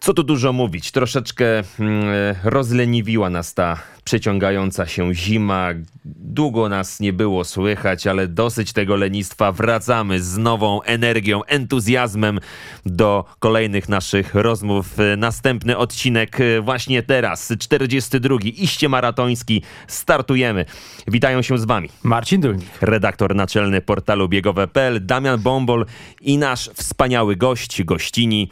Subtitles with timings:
[0.00, 1.44] Co tu dużo mówić, troszeczkę
[1.78, 2.04] mm,
[2.44, 5.68] rozleniwiła nas ta przeciągająca się zima.
[6.04, 9.52] Długo nas nie było słychać, ale dosyć tego lenistwa.
[9.52, 12.40] Wracamy z nową energią, entuzjazmem
[12.86, 14.96] do kolejnych naszych rozmów.
[15.16, 18.36] Następny odcinek e, właśnie teraz, 42.
[18.44, 19.62] iście maratoński.
[19.86, 20.64] Startujemy.
[21.08, 21.88] Witają się z wami.
[22.02, 22.68] Marcin Dulnik.
[22.80, 25.86] Redaktor naczelny portalu biegowe.pl, Damian Bombol
[26.20, 28.48] i nasz wspaniały gość, gościni.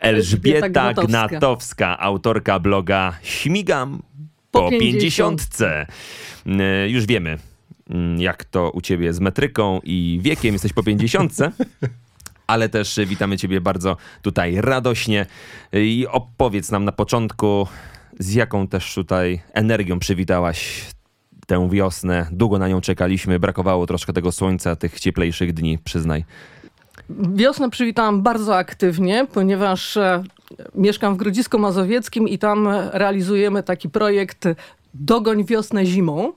[0.00, 1.28] Elżbieta Gnatowska.
[1.28, 1.98] Gnatowska.
[1.98, 4.02] autorka bloga Śmigam
[4.50, 5.86] po, Po pięćdziesiątce.
[6.46, 7.38] Y, Już wiemy,
[7.90, 10.52] mm, jak to u ciebie z metryką i wiekiem.
[10.52, 11.52] Jesteś po pięćdziesiątce.
[12.46, 15.26] Ale też y, witamy ciebie bardzo tutaj radośnie
[15.72, 17.66] i opowiedz nam na początku,
[18.18, 20.86] z jaką też tutaj energią przywitałaś
[21.46, 22.26] tę wiosnę.
[22.32, 26.24] Długo na nią czekaliśmy, brakowało troszkę tego słońca, tych cieplejszych dni, przyznaj.
[27.18, 30.22] Wiosnę przywitałam bardzo aktywnie, ponieważ e,
[30.74, 34.44] mieszkam w Grodzisku Mazowieckim i tam realizujemy taki projekt
[34.94, 36.32] Dogoń wiosnę zimą.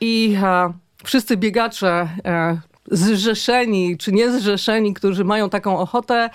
[0.00, 0.72] I e,
[1.04, 2.58] wszyscy biegacze e,
[2.90, 6.30] zrzeszeni czy niezrzeszeni, którzy mają taką ochotę,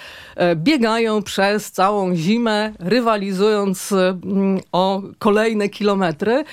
[0.55, 6.43] biegają przez całą zimę, rywalizując mm, o kolejne kilometry.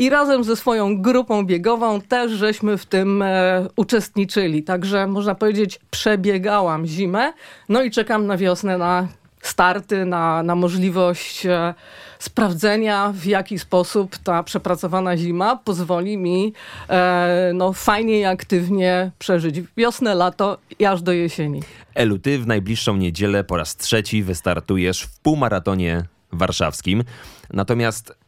[0.00, 4.62] I razem ze swoją grupą biegową też żeśmy w tym e, uczestniczyli.
[4.62, 7.32] Także można powiedzieć, przebiegałam zimę.
[7.68, 9.08] No i czekam na wiosnę, na
[9.42, 11.74] starty, na, na możliwość e,
[12.18, 16.52] sprawdzenia, w jaki sposób ta przepracowana zima pozwoli mi
[16.88, 21.62] e, no, fajnie i aktywnie przeżyć wiosnę, lato i aż do jesieni.
[21.94, 26.02] Elu, ty w najbliższą niedzielę po raz trzeci wystartujesz w półmaratonie
[26.32, 27.04] warszawskim.
[27.52, 28.19] Natomiast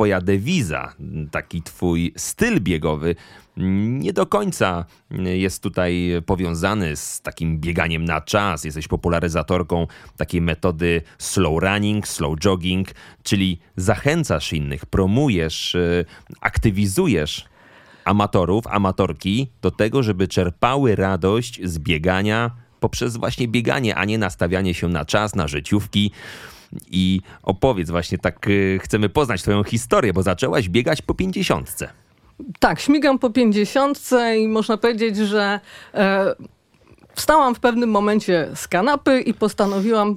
[0.00, 0.94] twoja dewiza,
[1.30, 3.14] taki twój styl biegowy
[3.56, 8.64] nie do końca jest tutaj powiązany z takim bieganiem na czas.
[8.64, 12.88] Jesteś popularyzatorką takiej metody slow running, slow jogging,
[13.22, 16.04] czyli zachęcasz innych, promujesz, y,
[16.40, 17.44] aktywizujesz
[18.04, 22.50] amatorów, amatorki do tego, żeby czerpały radość z biegania
[22.80, 26.10] poprzez właśnie bieganie, a nie nastawianie się na czas, na życiówki.
[26.90, 31.88] I opowiedz właśnie tak, y, chcemy poznać twoją historię, bo zaczęłaś biegać po pięćdziesiątce.
[32.58, 35.60] Tak, śmigam po pięćdziesiątce i można powiedzieć, że
[35.94, 36.34] e,
[37.14, 40.16] wstałam w pewnym momencie z kanapy i postanowiłam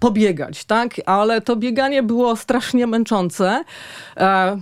[0.00, 0.94] pobiegać, tak?
[1.06, 3.64] Ale to bieganie było strasznie męczące.
[4.16, 4.60] E,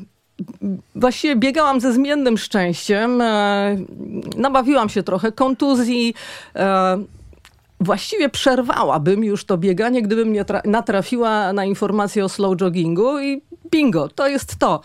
[0.94, 3.20] Właściwie biegałam ze zmiennym szczęściem.
[3.20, 3.76] E,
[4.36, 6.14] nabawiłam się trochę kontuzji.
[6.56, 6.98] E,
[7.80, 13.42] właściwie przerwałabym już to bieganie, gdybym nie tra- natrafiła na informację o slow joggingu i
[13.70, 14.80] bingo, to jest to.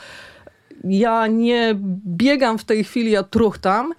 [0.83, 1.75] Ja nie
[2.07, 3.93] biegam w tej chwili, ja truchtam.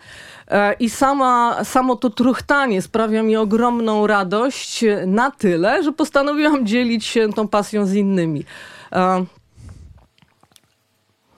[0.48, 6.66] E, I sama, samo to truchtanie sprawia mi ogromną radość e, na tyle, że postanowiłam
[6.66, 8.44] dzielić się tą pasją z innymi.
[8.92, 9.24] E,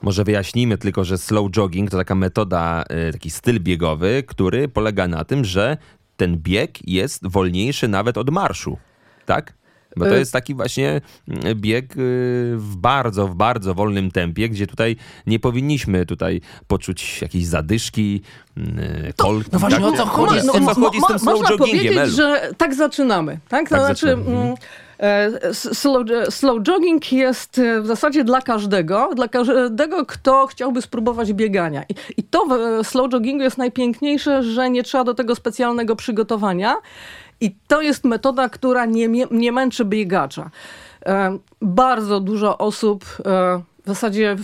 [0.01, 5.07] Może wyjaśnijmy tylko, że slow jogging to taka metoda, y, taki styl biegowy, który polega
[5.07, 5.77] na tym, że
[6.19, 8.77] ten bieg jest wolniejszy nawet od marszu,
[9.25, 9.53] tak?
[9.97, 11.01] Bo to Y- jest taki właśnie
[11.45, 11.95] y, bieg y,
[12.57, 14.95] w bardzo, w bardzo wolnym tempie, gdzie tutaj
[15.27, 18.21] nie powinniśmy tutaj poczuć jakiejś zadyszki,
[18.57, 19.49] y, kolki.
[19.53, 19.87] no właśnie, tak?
[19.93, 22.75] o co chodzi No, z o tym- co chodzi z tym Można powiedzieć, że tak
[22.75, 23.39] zaczynamy.
[23.49, 23.69] Tak?
[23.69, 24.59] To Tak znaczy, zaczynamy, mm, e, s-
[25.53, 31.83] slow, slow jogging jest e, w zasadzie dla każdego, dla każdego, kto chciałby spróbować biegania.
[31.89, 35.95] I, i to w e, slow joggingu jest najpiękniejsze, że nie trzeba do tego specjalnego
[35.95, 36.75] przygotowania.
[37.41, 40.49] I to jest metoda, która nie, nie męczy biegacza.
[41.05, 44.35] E, bardzo dużo osób e, w zasadzie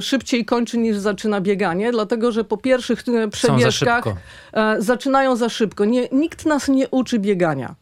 [0.00, 4.04] szybciej kończy niż zaczyna bieganie, dlatego że po pierwszych e, przebiegach
[4.52, 5.84] e, zaczynają za szybko.
[5.84, 7.74] Nie, nikt nas nie uczy biegania.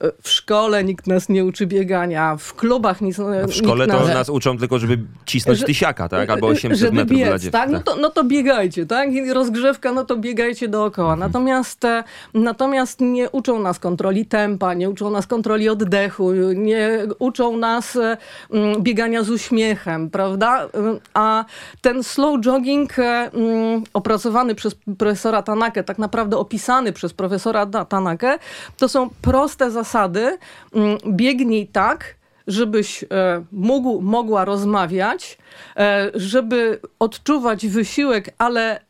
[0.00, 3.16] E, W szkole nikt nas nie uczy biegania, w klubach nic,
[3.48, 6.30] W szkole to nas, nas uczą tylko, żeby cisnąć Że- tysiaka, tak?
[6.30, 7.60] Albo 800 żeby metrów dla biec, dziewczyn.
[7.60, 7.70] tak?
[7.70, 9.12] No to, no to biegajcie, tak?
[9.12, 11.12] I rozgrzewka, no to biegajcie dookoła.
[11.12, 11.30] Mhm.
[11.32, 17.56] Natomiast, e, natomiast nie uczą nas kontroli tempa, nie uczą nas kontroli oddechu, nie uczą
[17.56, 18.16] nas e,
[18.50, 20.64] mm, biegania z uśmiechem, prawda?
[20.64, 20.68] E,
[21.14, 21.44] A
[21.80, 23.02] ten slow jogging e,
[23.32, 28.38] mm, opracowany przez profesora Tanakę, tak naprawdę opisany przez profesora Tanakę,
[28.78, 30.38] to są proste zasady.
[30.74, 32.14] mm, Biegnij tak,
[32.46, 33.06] żebyś e,
[33.52, 35.38] mógł, mogła rozmawiać,
[35.76, 38.80] e, żeby odczuwać wysiłek, ale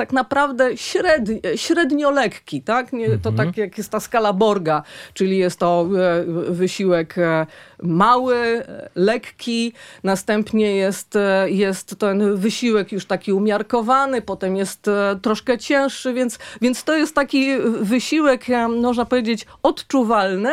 [0.00, 2.92] tak naprawdę średni, średnio lekki, tak?
[2.92, 4.82] Nie, to tak jak jest ta skala Borga,
[5.14, 7.46] czyli jest to e, wysiłek e,
[7.82, 8.62] mały,
[8.94, 9.72] lekki,
[10.04, 14.90] następnie jest, e, jest ten wysiłek już taki umiarkowany, potem jest
[15.22, 20.52] troszkę cięższy, więc, więc to jest taki wysiłek, można powiedzieć, odczuwalny,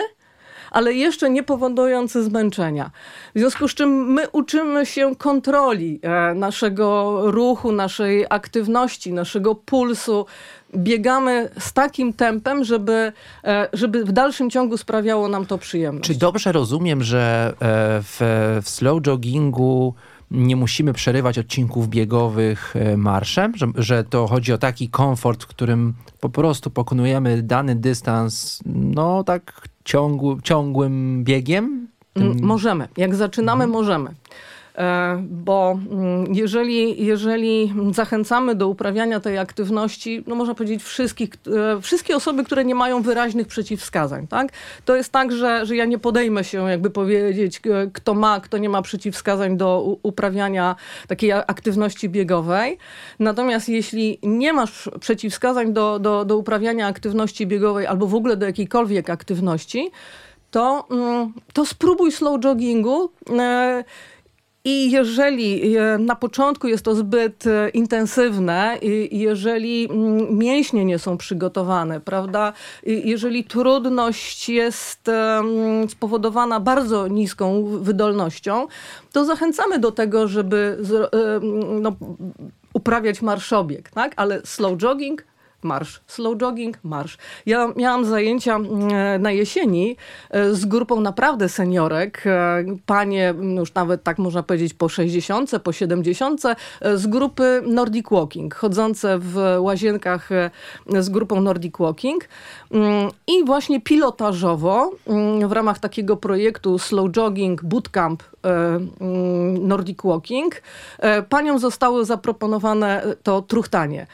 [0.77, 2.91] ale jeszcze nie powodujący zmęczenia.
[3.35, 10.25] W związku z czym my uczymy się kontroli e, naszego ruchu, naszej aktywności, naszego pulsu.
[10.75, 13.13] Biegamy z takim tempem, żeby,
[13.43, 16.09] e, żeby w dalszym ciągu sprawiało nam to przyjemność.
[16.09, 17.55] Czy dobrze rozumiem, że e,
[18.03, 18.17] w,
[18.63, 19.93] w slow joggingu
[20.31, 25.93] nie musimy przerywać odcinków biegowych marszem, że, że to chodzi o taki komfort, w którym
[26.19, 31.87] po prostu pokonujemy dany dystans, no tak ciągły, ciągłym biegiem?
[32.13, 32.39] Tym...
[32.41, 32.87] Możemy.
[32.97, 33.69] Jak zaczynamy, mhm.
[33.71, 34.09] możemy.
[34.77, 41.29] E, bo mm, jeżeli, jeżeli zachęcamy do uprawiania tej aktywności, no można powiedzieć wszystkich,
[41.77, 44.47] e, wszystkie osoby, które nie mają wyraźnych przeciwwskazań, tak?
[44.85, 48.57] To jest tak, że, że ja nie podejmę się jakby powiedzieć, e, kto ma, kto
[48.57, 50.75] nie ma przeciwwskazań do uprawiania
[51.07, 52.77] takiej aktywności biegowej.
[53.19, 58.45] Natomiast jeśli nie masz przeciwwskazań do, do, do uprawiania aktywności biegowej albo w ogóle do
[58.45, 59.91] jakiejkolwiek aktywności,
[60.51, 63.09] to, mm, to spróbuj slow joggingu.
[64.69, 68.77] I jeżeli e, na początku jest to zbyt e, intensywne,
[69.11, 72.53] jeżeli mm, mięśnie nie są przygotowane, prawda,
[72.83, 75.11] jeżeli trudność jest
[75.89, 78.67] spowodowana bardzo niską wydolnością,
[79.11, 80.77] to zachęcamy do tego, żeby
[81.81, 81.95] no,
[82.73, 84.13] uprawiać marszobieg, tak?
[84.15, 85.23] Ale slow jogging
[85.63, 86.01] marsz.
[86.07, 87.17] Slow jogging, marsz.
[87.45, 89.97] Ja miałam zajęcia mm, e, na jesieni
[90.29, 95.73] e, z grupą naprawdę seniorek, e, panie już nawet tak można powiedzieć po 60, po
[95.73, 96.41] 70,
[96.95, 100.29] z grupy Nordic Walking, chodzące w łazienkach
[100.99, 102.29] z grupą Nordic Walking
[102.71, 108.23] mm, i właśnie pilotażowo mm, w ramach takiego projektu Slow Jogging Bootcamp
[109.59, 110.61] Nordic Walking
[111.29, 114.07] paniom zostało zaproponowane to truchtanie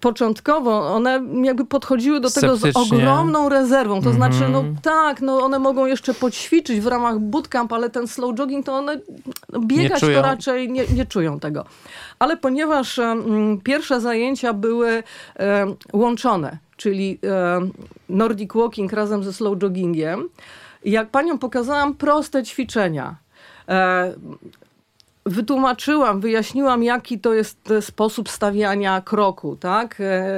[0.00, 4.02] początkowo one jakby podchodziły do tego z ogromną rezerwą.
[4.02, 4.76] To znaczy, no mhm.
[4.82, 9.00] tak, no one mogą jeszcze poćwiczyć w ramach bootcamp, ale ten slow jogging to one
[9.52, 11.64] no, biegać to raczej nie, nie czują tego.
[12.18, 15.02] Ale ponieważ um, pierwsze zajęcia były
[15.38, 17.72] um, łączone, czyli um,
[18.08, 20.28] Nordic Walking razem ze slow joggingiem,
[20.84, 23.16] jak paniom pokazałam proste ćwiczenia,
[23.68, 24.14] e,
[25.26, 30.00] wytłumaczyłam, wyjaśniłam, jaki to jest e, sposób stawiania kroku, tak?
[30.00, 30.32] E,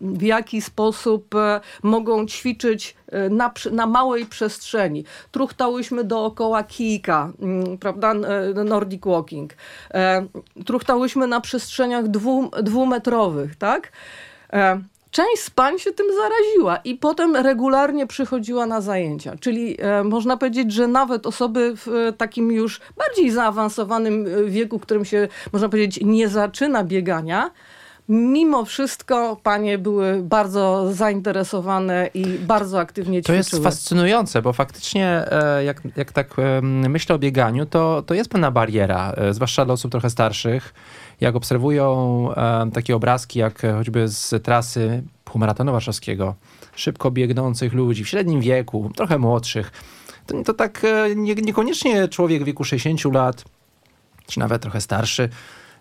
[0.00, 2.96] w jaki sposób e, mogą ćwiczyć
[3.30, 5.04] na, na małej przestrzeni.
[5.30, 8.14] Truchtałyśmy dookoła kijka, mm, prawda,
[8.64, 9.52] Nordic Walking.
[10.66, 13.92] Truchtałyśmy na przestrzeniach dwu, dwumetrowych, tak?
[15.14, 19.36] Część z pań się tym zaraziła i potem regularnie przychodziła na zajęcia.
[19.40, 24.78] Czyli e, można powiedzieć, że nawet osoby w e, takim już bardziej zaawansowanym e, wieku,
[24.78, 27.50] którym się, można powiedzieć, nie zaczyna biegania,
[28.08, 33.44] mimo wszystko panie były bardzo zainteresowane i bardzo aktywnie ćwiczyły.
[33.44, 36.34] To jest fascynujące, bo faktycznie e, jak, jak tak
[36.88, 40.74] myślę o bieganiu, to, to jest pewna bariera, e, zwłaszcza dla osób trochę starszych.
[41.20, 42.28] Jak obserwują
[42.72, 46.34] takie obrazki, jak choćby z trasy półmaratonu warszawskiego,
[46.74, 49.72] szybko biegnących ludzi w średnim wieku, trochę młodszych,
[50.26, 53.44] to, to tak e, nie, niekoniecznie człowiek w wieku 60 lat,
[54.26, 55.28] czy nawet trochę starszy,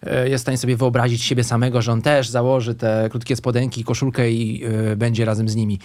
[0.06, 3.84] E, jest w stanie sobie wyobrazić siebie samego, że on też założy te krótkie spodenki,
[3.84, 4.64] koszulkę i
[4.96, 5.80] będzie razem z nimi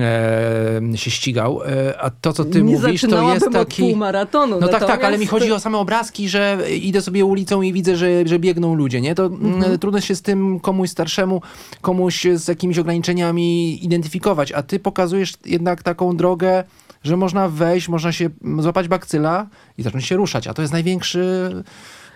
[0.00, 1.62] e, się ścigał.
[1.62, 3.82] E, a to, co ty nie mówisz, to jest taki...
[3.82, 4.60] Od półmaratonu.
[4.60, 7.96] No tak, tak, ale mi chodzi o same obrazki, że idę sobie ulicą i widzę,
[7.96, 9.14] że, że biegną ludzie, nie?
[9.14, 9.78] To mhm.
[9.78, 11.42] trudno się z tym komuś starszemu,
[11.80, 16.64] komuś z jakimiś ograniczeniami identyfikować, a ty pokazujesz jednak taką drogę,
[17.02, 19.46] że można wejść, można się złapać bakcyla
[19.78, 21.50] i zacząć się ruszać, a to jest największy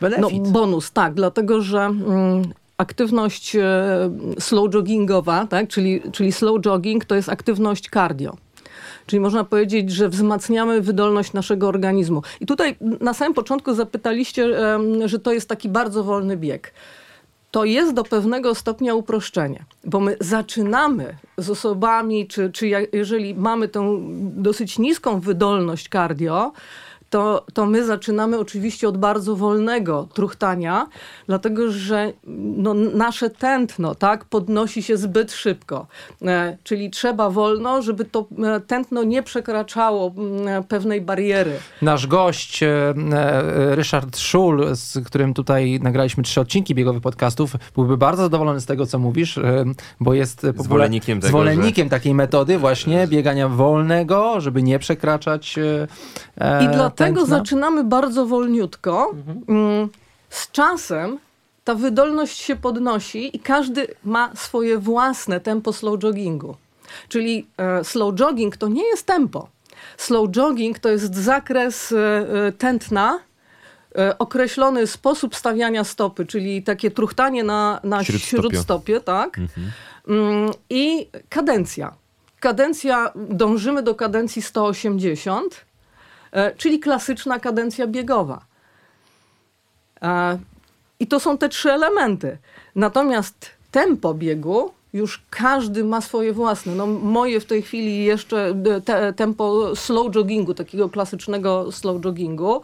[0.00, 0.42] benefit.
[0.44, 2.42] No, bonus, tak, dlatego że mm,
[2.76, 3.60] aktywność e,
[4.38, 8.36] slow joggingowa, tak, czyli, czyli slow jogging to jest aktywność cardio.
[9.06, 12.22] Czyli można powiedzieć, że wzmacniamy wydolność naszego organizmu.
[12.40, 14.48] I tutaj na samym początku zapytaliście,
[15.04, 16.72] że to jest taki bardzo wolny bieg.
[17.50, 23.68] To jest do pewnego stopnia uproszczenie, bo my zaczynamy z osobami, czy, czy jeżeli mamy
[23.68, 26.52] tą dosyć niską wydolność cardio,
[27.12, 30.86] to, to my zaczynamy oczywiście od bardzo wolnego truchtania,
[31.26, 32.12] dlatego że
[32.56, 35.86] no, nasze tętno tak, podnosi się zbyt szybko.
[36.22, 40.14] E, czyli trzeba wolno, żeby to e, tętno nie przekraczało
[40.46, 41.52] e, pewnej bariery.
[41.82, 47.96] Nasz gość, e, e, Ryszard Szul, z którym tutaj nagraliśmy trzy odcinki biegowych podcastów, byłby
[47.96, 49.64] bardzo zadowolony z tego, co mówisz, e,
[50.00, 56.68] bo jest Zwolennikiem tego, zwolennikiem takiej metody właśnie biegania wolnego, żeby nie przekraczać e, I
[56.68, 57.26] dlatego tętna.
[57.38, 59.14] zaczynamy bardzo wolniutko.
[59.48, 59.88] Mm,
[60.30, 61.18] Z czasem
[61.64, 66.56] ta wydolność się podnosi i każdy ma swoje własne tempo slow joggingu.
[67.08, 69.48] Czyli e, slow jogging to nie jest tempo.
[69.96, 71.96] Slow jogging to jest zakres e,
[72.46, 73.18] e, tętna,
[74.18, 78.36] określony sposób stawiania stopy, czyli takie truchtanie na, na Śródstopie.
[78.42, 79.36] śródstopie, tak?
[80.08, 81.92] Mm, I kadencja.
[82.40, 85.71] Kadencja, dążymy do kadencji 180, e,
[86.56, 88.44] czyli klasyczna kadencja biegowa.
[90.02, 90.38] E,
[91.00, 92.38] I to są te trzy elementy.
[92.74, 96.74] Natomiast tempo biegu już każdy ma swoje własne.
[96.74, 102.62] No, moje w tej chwili jeszcze e, te, tempo slow joggingu, takiego klasycznego slow joggingu,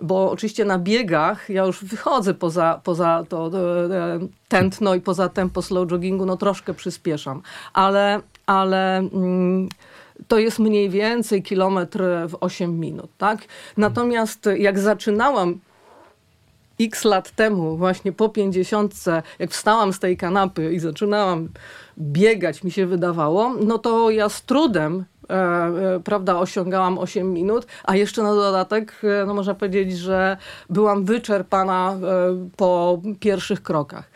[0.00, 5.62] bo oczywiście na biegach ja już wychodzę poza, poza to e, tętno i poza tempo
[5.62, 7.42] slow joggingu, no troszkę przyspieszam.
[7.72, 9.68] Ale, ale mm,
[10.28, 13.40] to jest mniej więcej kilometr w 8 minut, tak?
[13.76, 15.60] Natomiast jak zaczynałam
[16.80, 18.94] x lat temu, właśnie po 50,
[19.38, 21.48] jak wstałam z tej kanapy i zaczynałam
[21.98, 27.66] biegać, mi się wydawało, no to ja z trudem e, e, prawda, osiągałam 8 minut,
[27.84, 30.36] a jeszcze na dodatek, e, no można powiedzieć, że
[30.70, 31.98] byłam wyczerpana e,
[32.56, 34.10] po pierwszych krokach.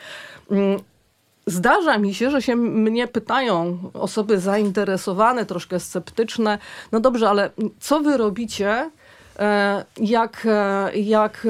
[1.46, 6.58] Zdarza mi się, że się mnie pytają osoby zainteresowane, troszkę sceptyczne,
[6.92, 8.90] no dobrze, ale co wy robicie,
[9.38, 11.46] e, jak, e, jak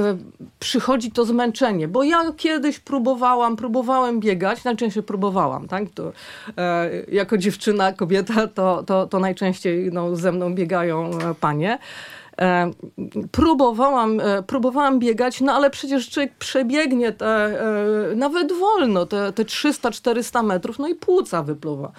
[0.60, 1.88] przychodzi to zmęczenie?
[1.88, 5.84] Bo ja kiedyś próbowałam, próbowałem biegać, najczęściej próbowałam, tak?
[5.94, 6.12] To,
[6.58, 11.78] e, jako dziewczyna, kobieta, to, to, to najczęściej no, ze mną biegają panie.
[12.40, 12.70] E,
[13.32, 19.44] próbowałam, e, próbowałam biegać, no ale przecież człowiek przebiegnie te, e, nawet wolno, te, te
[19.44, 21.92] 300-400 metrów, no i płuca wypluwa.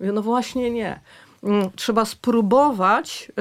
[0.00, 1.00] No właśnie nie.
[1.42, 3.32] Mm, Trzeba spróbować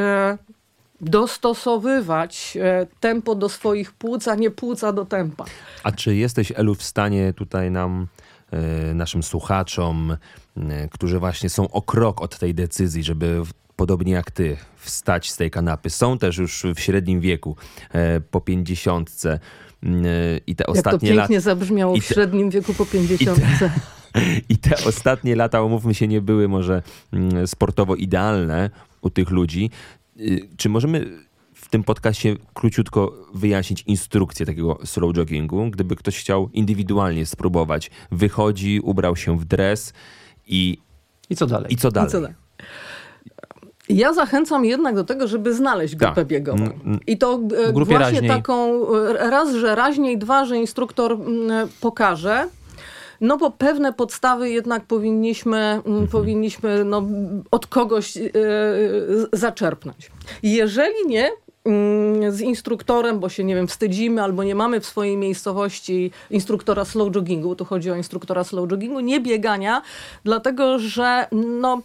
[1.02, 2.58] dostosowywać
[3.00, 5.46] tempo do swoich płuc, a nie płuca do tempa.
[5.84, 8.08] A czy jesteś, Elu, w stanie tutaj nam,
[8.96, 10.18] naszym słuchaczom,
[10.92, 13.42] którzy właśnie są o krok od tej decyzji, żeby
[13.76, 17.56] podobnie jak ty wstać z tej kanapy, są też już w średnim wieku,
[17.92, 19.40] e, po pięćdziesiątce
[19.84, 20.10] mm, e,
[20.48, 21.40] i te Jak to ostatnie pięknie lata...
[21.40, 23.40] zabrzmiało i w te- średnim wieku po 50.
[24.50, 26.82] I te ostatnie lata, umówmy się, nie były może
[27.14, 28.70] mm, sportowo idealne
[29.02, 29.70] u tych ludzi.
[30.20, 35.70] Y, Czy możemy w tym podcaście króciutko wyjaśnić instrukcję takiego slow joggingu?
[35.72, 39.94] Gdyby ktoś chciał indywidualnie spróbować, wychodzi, ubrał się w dres
[40.48, 40.78] i,
[41.30, 41.74] I co dalej?
[41.74, 42.10] i co dalej?
[42.10, 42.36] I co dalej?
[43.90, 46.28] Ja zachęcam jednak do tego, żeby znaleźć grupę Tak.
[46.28, 46.58] biegową.
[46.64, 47.00] Mm, mm.
[47.08, 48.28] I to e, właśnie raźniej.
[48.30, 52.48] taką, e, raz, że raźniej, dwa, że instruktor mm, pokaże.
[53.22, 56.08] No bo pewne podstawy jednak powinniśmy, Mhm.
[56.08, 57.04] powinniśmy no,
[57.52, 58.22] od kogoś e,
[59.34, 60.12] zaczerpnąć.
[60.44, 61.32] Jeżeli nie,
[62.30, 67.16] z instruktorem, bo się, nie wiem, wstydzimy albo nie mamy w swojej miejscowości instruktora slow
[67.16, 69.82] joggingu, tu chodzi o instruktora slow joggingu, nie biegania,
[70.24, 71.82] dlatego że no,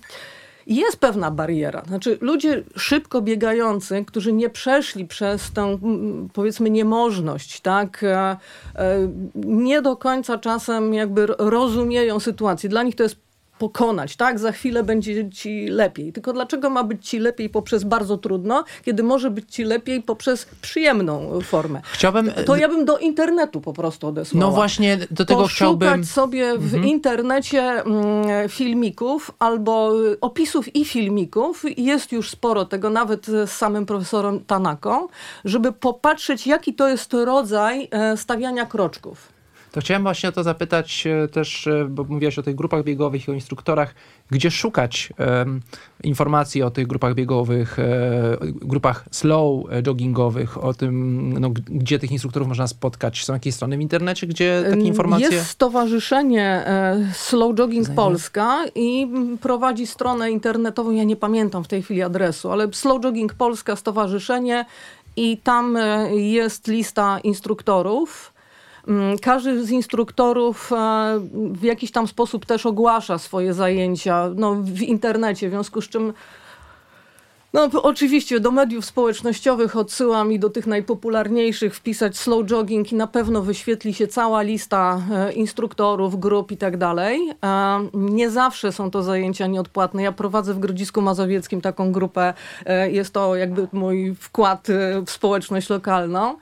[0.77, 1.83] jest pewna bariera.
[1.87, 5.79] Znaczy, ludzie szybko biegający, którzy nie przeszli przez tę,
[6.33, 8.37] powiedzmy, niemożność, tak, e, e,
[9.35, 12.69] nie do końca czasem jakby ro- rozumieją sytuację.
[12.69, 13.28] Dla nich to jest
[13.59, 14.39] pokonać, tak?
[14.39, 16.13] Za chwilę będzie ci lepiej.
[16.13, 20.45] Tylko dlaczego ma być ci lepiej poprzez bardzo trudno, kiedy może być ci lepiej poprzez
[20.63, 21.81] przyjemną formę?
[21.93, 22.33] Chciałbym...
[22.47, 26.05] To ja bym do internetu po prostu odesłała No właśnie, do tego poszukać chciałbym...
[26.05, 31.65] sobie w internecie mm, filmików albo y, opisów i filmików.
[31.77, 35.09] Jest już sporo tego, nawet z samym profesorem Tanaką,
[35.45, 39.38] żeby popatrzeć, jaki to jest rodzaj e, stawiania kroczków.
[39.73, 43.29] To chciałem właśnie o to zapytać e, też, e, bo mówiłaś o tych grupach biegowych
[43.29, 43.95] i o instruktorach,
[44.31, 45.61] gdzie szukać em,
[46.03, 52.49] informacji o tych grupach biegowych, e, grupach slow joggingowych, o tym, no, gdzie tych instruktorów
[52.49, 53.25] można spotkać.
[53.25, 55.29] Są jakieś strony w internecie, gdzie takie informacje...
[55.31, 56.65] Jest stowarzyszenie
[57.13, 58.03] Slow Jogging Znajdę.
[58.03, 63.01] Polska i mm, prowadzi stronę internetową, ja nie pamiętam w tej chwili adresu, ale Slow
[63.01, 64.65] Jogging Polska stowarzyszenie
[65.17, 65.79] i tam
[66.11, 68.38] jest lista instruktorów.
[68.89, 74.83] Mm, Każdy z instruktorów e, w jakiś tam sposób też ogłasza swoje zajęcia no, w
[74.83, 76.13] internecie, w związku z czym
[77.53, 83.07] No oczywiście do mediów społecznościowych odsyłam i do tych najpopularniejszych wpisać slow jogging i na
[83.07, 87.21] pewno wyświetli się cała lista e, instruktorów, grup i tak dalej.
[87.45, 90.03] E, nie zawsze są to zajęcia nieodpłatne.
[90.03, 92.35] Ja prowadzę w Grodzisku Mazowieckim taką grupę.
[92.91, 94.69] Jest to jakby mój wkład
[95.07, 96.37] w społeczność lokalną.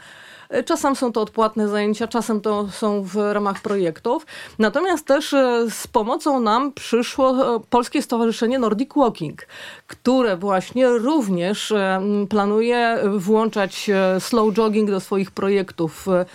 [0.48, 4.26] E, Czasem są to odpłatne zajęcia, czasem to są w ramach projektów.
[4.58, 9.46] Natomiast też e, z pomocą nam przyszło e, Polskie Stowarzyszenie Nordic Walking,
[9.86, 16.06] które właśnie również e, planuje włączać e, slow jogging do swoich projektów.
[16.08, 16.26] E,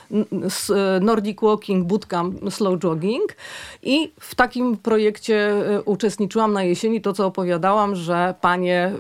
[1.01, 3.36] Nordic Walking Bootcamp Slow Jogging
[3.84, 5.53] i w takim projekcie
[5.86, 8.91] uczestniczyłam na jesieni, to co opowiadałam, że panie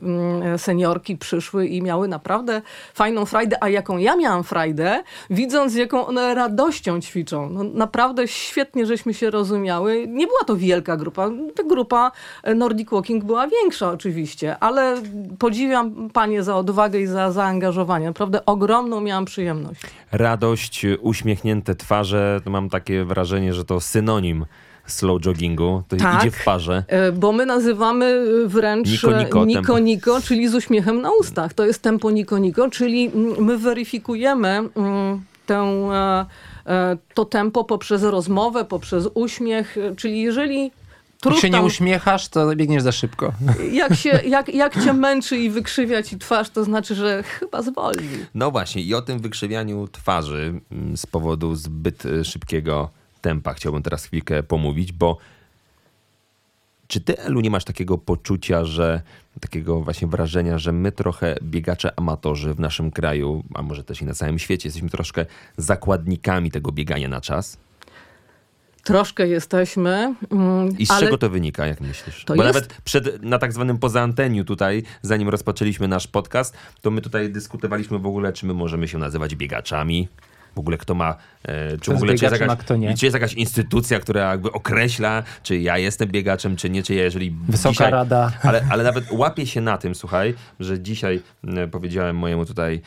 [0.57, 2.61] seniorki przyszły i miały naprawdę
[2.93, 7.49] fajną frajdę, a jaką ja miałam frajdę, widząc jaką one radością ćwiczą.
[7.49, 10.07] No, naprawdę świetnie żeśmy się rozumiały.
[10.07, 11.29] Nie była to wielka grupa.
[11.55, 12.11] Ta grupa
[12.55, 15.01] Nordic Walking była większa oczywiście, ale
[15.39, 18.05] podziwiam panie za odwagę i za zaangażowanie.
[18.05, 19.81] Naprawdę ogromną miałam przyjemność.
[20.11, 24.45] Radość, uśmiechnięte twarze, mam takie wrażenie, że to synonim
[24.85, 25.83] slow joggingu.
[25.87, 26.21] To Tak.
[26.21, 26.83] idzie w parze.
[26.87, 29.79] E, Bo my nazywamy wręcz niko, e, niko, tempo.
[29.79, 31.53] niko, czyli z uśmiechem na ustach.
[31.53, 35.59] To jest tempo niko, niko, czyli mm, my weryfikujemy mm, tę,
[36.65, 40.71] e, to tempo poprzez rozmowę, poprzez uśmiech, czyli jeżeli
[41.25, 43.33] Jak trup się nie uśmiechasz, to biegniesz za szybko.
[43.71, 48.09] jak, się, jak, jak cię męczy i wykrzywia ci twarz, to znaczy, że chyba zwolni.
[48.35, 52.89] No właśnie, i o tym wykrzywianiu twarzy mm, z powodu zbyt y, szybkiego
[53.21, 55.17] tempa chciałbym teraz chwilkę pomówić, bo
[56.87, 59.01] czy ty, Elu, nie masz takiego poczucia, że
[59.39, 64.05] takiego właśnie wrażenia, że my trochę biegacze amatorzy w naszym kraju, a może też i
[64.05, 65.25] na całym świecie, jesteśmy troszkę
[65.57, 67.57] zakładnikami tego biegania na czas?
[68.83, 72.25] Troszkę jesteśmy, mm, I z ale czego to wynika, jak myślisz?
[72.25, 76.91] To Bo jest- nawet przed, na tak zwanym pozaanteniu tutaj, zanim rozpoczęliśmy nasz podcast, to
[76.91, 80.07] my tutaj dyskutowaliśmy w ogóle, czy my możemy się nazywać biegaczami.
[80.55, 82.97] W ogóle kto ma, e, czy w jest ogóle czy jest, jakaś, kto nie.
[82.97, 87.03] czy jest jakaś instytucja, która jakby określa, czy ja jestem biegaczem, czy nie, czy ja,
[87.03, 88.31] jeżeli Wysoka dzisiaj, Rada.
[88.43, 92.81] Ale, ale nawet łapię się na tym, słuchaj, że dzisiaj e, powiedziałem mojemu tutaj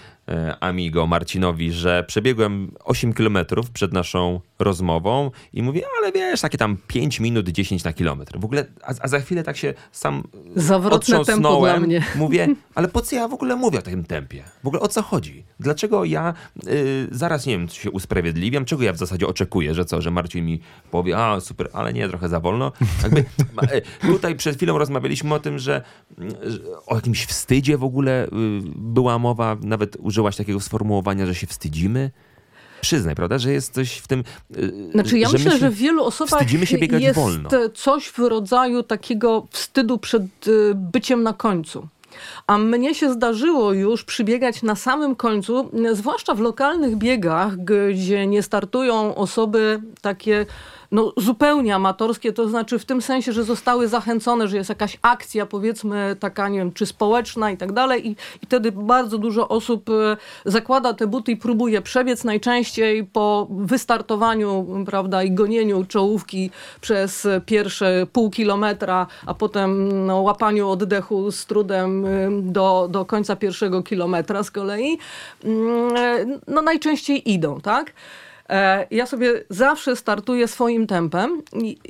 [0.60, 6.76] amigo Marcinowi, że przebiegłem 8 kilometrów przed naszą rozmową i mówię, ale wiesz, takie tam
[6.86, 8.40] 5 minut 10 na kilometr.
[8.40, 10.22] W ogóle, a, a za chwilę tak się sam
[10.56, 12.02] Zawrotne tempo dla mnie.
[12.16, 14.42] Mówię, ale po co ja w ogóle mówię o tym tempie?
[14.64, 15.44] W ogóle o co chodzi?
[15.60, 16.34] Dlaczego ja
[16.66, 20.44] y, zaraz, nie wiem, się usprawiedliwiam, czego ja w zasadzie oczekuję, że co, że Marcin
[20.44, 20.60] mi
[20.90, 22.72] powie, a super, ale nie, trochę za wolno.
[23.02, 25.82] Jakby, y, tutaj przed chwilą rozmawialiśmy o tym, że,
[26.18, 28.28] że o jakimś wstydzie w ogóle y,
[28.76, 32.10] była mowa, nawet użyłaś takiego sformułowania, że się wstydzimy.
[32.80, 34.24] Przyznaj, prawda, że jest coś w tym.
[34.56, 37.50] y, Znaczy ja że myślę, że w wielu osobach wstydzimy się biegać jest wolno.
[37.74, 41.88] coś w rodzaju takiego wstydu przed y, byciem na końcu.
[42.46, 48.26] A mnie się zdarzyło już przybiegać na samym końcu, y, zwłaszcza w lokalnych biegach, gdzie
[48.26, 50.46] nie startują osoby takie
[50.94, 55.46] no, zupełnie amatorskie, to znaczy w tym sensie, że zostały zachęcone, że jest jakaś akcja,
[55.46, 58.08] powiedzmy taka, nie wiem, czy społeczna i tak dalej.
[58.08, 58.10] I,
[58.42, 64.66] i wtedy bardzo dużo osób e, zakłada te buty i próbuje przebiec najczęściej po wystartowaniu,
[64.86, 72.06] prawda, i gonieniu czołówki przez pierwsze pół kilometra, a potem no, łapaniu oddechu z trudem
[72.06, 72.08] e,
[72.42, 74.98] do, do końca pierwszego kilometra z kolei.
[75.44, 77.92] Mm, e, No najczęściej idą, tak?
[78.48, 81.42] E, Ja sobie zawsze startuję swoim tempem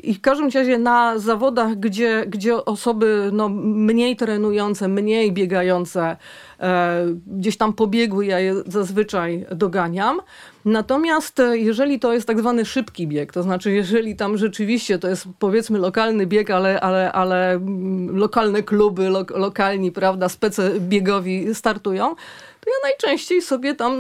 [0.03, 6.17] i, w każdym razie na zawodach, gdzie, gdzie osoby no, mniej trenujące, mniej biegające,
[6.61, 10.21] e, gdzieś tam pobiegły, ja je zazwyczaj doganiam.
[10.65, 15.09] Natomiast e, jeżeli to jest tak zwany szybki bieg, to znaczy jeżeli tam rzeczywiście to
[15.09, 21.55] jest powiedzmy lokalny bieg, ale, ale, ale mm, lokalne kluby, lo, lokalni, prawda, spece biegowi
[21.55, 22.15] startują,
[22.61, 23.95] to ja najczęściej sobie tam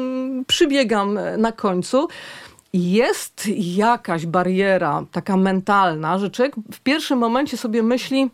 [0.46, 2.08] przybiegam na końcu.
[2.76, 8.30] Jest jakaś bariera taka mentalna, że człowiek w pierwszym momencie sobie myśli,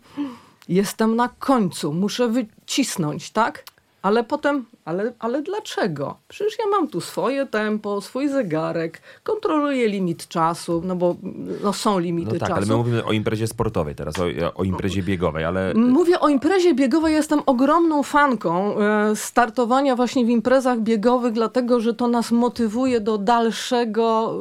[0.69, 3.63] jestem na końcu, muszę wycisnąć, tak?
[4.01, 6.17] Ale potem, ale, ale dlaczego?
[6.27, 11.15] Przecież ja mam tu swoje tempo, swój zegarek, kontroluję limit czasu, no bo
[11.63, 12.53] no, są limity No tak, czasu.
[12.57, 14.23] ale my mówimy o imprezie sportowej teraz, o,
[14.55, 20.29] o imprezie biegowej, ale Mówię o imprezie biegowej, jestem ogromną fanką e, startowania właśnie w
[20.29, 24.35] imprezach biegowych, dlatego że to nas motywuje do dalszego,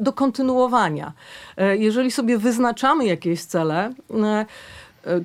[0.00, 1.12] do kontynuowania.
[1.56, 3.92] E, Jeżeli sobie wyznaczamy jakieś cele,
[4.24, 4.46] e,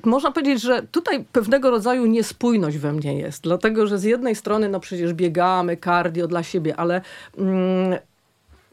[0.04, 4.68] można powiedzieć, że tutaj pewnego rodzaju niespójność we mnie jest, dlatego że z jednej strony,
[4.68, 7.00] no przecież biegamy, cardio dla siebie, ale
[7.38, 7.98] mm,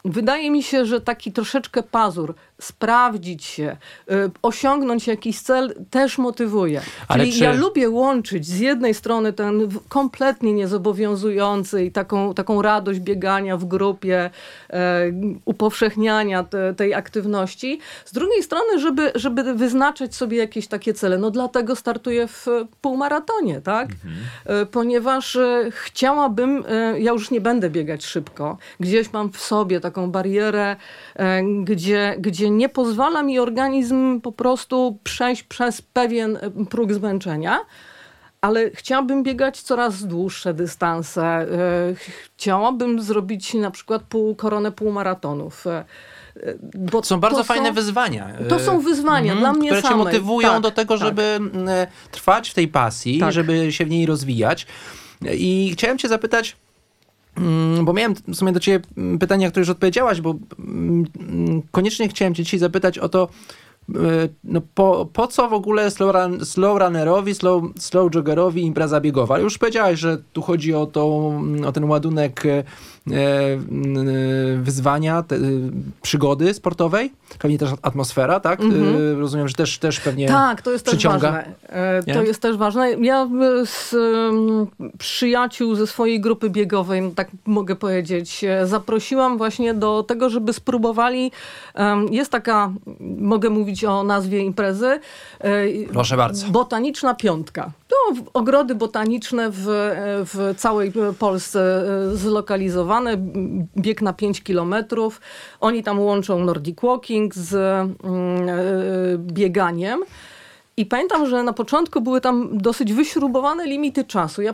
[0.06, 3.78] wydaje mi się, że taki troszeczkę pazur, sprawdzić się,
[4.12, 6.82] y, osiągnąć jakiś cel też motywuje.
[7.08, 12.62] Ale Czyli czy- ja lubię łączyć z jednej strony ten kompletnie niezobowiązujący i taką, taką
[12.62, 14.30] radość biegania w grupie,
[14.70, 15.02] e,
[15.46, 21.18] upowszechniania te, tej aktywności, z drugiej strony, żeby, żeby wyznaczać sobie jakieś takie cele.
[21.18, 22.46] No dlatego startuję w
[22.82, 23.88] półmaratonie, tak?
[24.46, 26.64] E, Ponieważ e, chciałabym,
[26.98, 30.76] ja już nie będę biegać szybko, gdzieś mam w sobie taką barierę,
[31.64, 37.60] gdzie, gdzie nie pozwala mi organizm po prostu przejść przez pewien e, próg zmęczenia.
[38.42, 41.24] Ale chciałabym biegać coraz dłuższe dystanse.
[41.26, 41.48] E,
[42.36, 45.68] Chciałabym zrobić na przykład pół, koronę półmaratonów.
[45.68, 45.86] E,
[46.76, 48.30] Bo są bardzo fajne wyzwania.
[48.50, 50.06] To są wyzwania dla mnie Które cię samej.
[50.06, 51.08] motywują Tak, do tego, tak.
[51.08, 51.68] żeby mm,
[52.12, 53.32] trwać w tej pasji, Tak.
[53.32, 54.68] żeby się w niej rozwijać.
[55.34, 56.62] I chciałem cię zapytać, mm,
[57.84, 62.10] bo miałem w sumie do ciebie mm, pytania, które już odpowiedziałaś, bo mm, mm, koniecznie
[62.10, 63.28] chciałem cię dzisiaj zapytać o to,
[63.90, 64.00] e,
[64.44, 69.40] no po, po co w ogóle slow, run, slow runnerowi, slow, slow joggerowi impreza biegowa?
[69.40, 72.64] Już powiedziałaś, że tu chodzi o, to, mm, o ten ładunek e, mm,
[74.62, 75.40] wyzwania, te, e,
[76.02, 78.60] przygody sportowej, pewnie też atmosfera, tak?
[78.62, 81.32] E, Rozumiem, że też, też pewnie Tak, to jest też przyciąga.
[81.32, 81.54] ważne.
[81.70, 82.14] E, Nie?
[82.14, 82.92] To jest też ważne.
[82.92, 83.28] Ja e,
[83.66, 83.96] z
[84.98, 91.32] przyjaciół ze swojej grupy biegowej, tak mogę powiedzieć, e, zaprosiłam właśnie do tego, żeby spróbowali.
[92.12, 92.72] Jest taka,
[93.18, 95.00] mogę mówić o nazwie imprezy.
[95.40, 95.50] e,
[95.94, 96.48] Proszę bardzo.
[96.48, 97.72] Botaniczna piątka.
[98.16, 99.66] W- ogrody botaniczne w,
[100.26, 103.18] w całej Polsce e, zlokalizowane.
[103.78, 105.22] Bieg na 5 kilometrów.
[105.60, 108.58] Oni tam łączą Nordic Walking z mm, e,
[109.18, 110.04] bieganiem.
[110.78, 114.42] I pamiętam, że na początku były tam dosyć wyśrubowane limity czasu.
[114.42, 114.54] Ja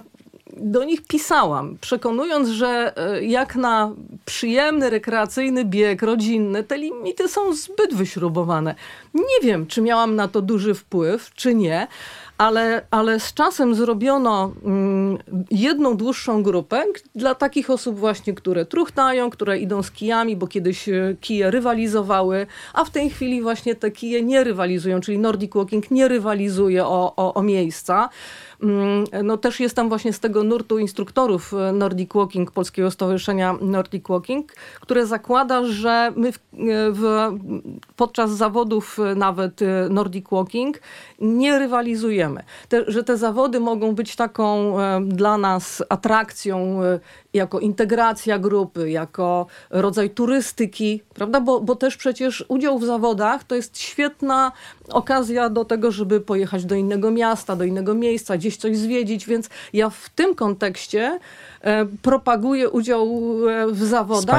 [0.59, 3.91] do nich pisałam, przekonując, że e, jak na
[4.25, 8.75] przyjemny, rekreacyjny bieg rodzinny, te limity są zbyt wyśrubowane.
[9.13, 11.87] Nie wiem, czy miałam na to duży wpływ, czy nie,
[12.37, 15.17] ale, ale z czasem zrobiono mm,
[15.51, 16.83] jedną dłuższą grupę
[17.15, 22.47] dla takich osób właśnie, które truchtają, które idą z kijami, bo kiedyś e, kije rywalizowały,
[22.73, 27.13] a w tej chwili właśnie te kije nie rywalizują, czyli Nordic Walking nie rywalizuje o,
[27.15, 28.09] o, o miejsca.
[28.63, 34.07] Mm, No też jestem właśnie z tego nurtu instruktorów e, Nordic Walking, Polskiego Stowarzyszenia Nordic
[34.07, 36.39] Walking, które zakłada, że my w,
[36.91, 37.31] w,
[37.95, 40.79] podczas zawodów e, nawet e, Nordic Walking
[41.21, 42.43] nie rywalizujemy.
[42.69, 46.99] Te, że te zawody mogą być taką e, dla nas atrakcją e,
[47.37, 51.41] jako integracja grupy, jako rodzaj turystyki, prawda?
[51.41, 54.51] Bo, bo też przecież udział w zawodach to jest świetna
[54.89, 59.49] okazja do tego, żeby pojechać do innego miasta, do innego miejsca, gdzieś coś zwiedzić, więc
[59.73, 61.19] ja w tym kontekście
[61.61, 63.07] e, propaguję udział
[63.49, 64.35] e, w zawodach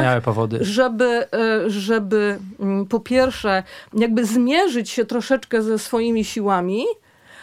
[0.65, 3.63] żeby, e, żeby mm, po pierwsze
[3.95, 6.85] jakby zmierzyć się troszeczkę ze swoimi siłami,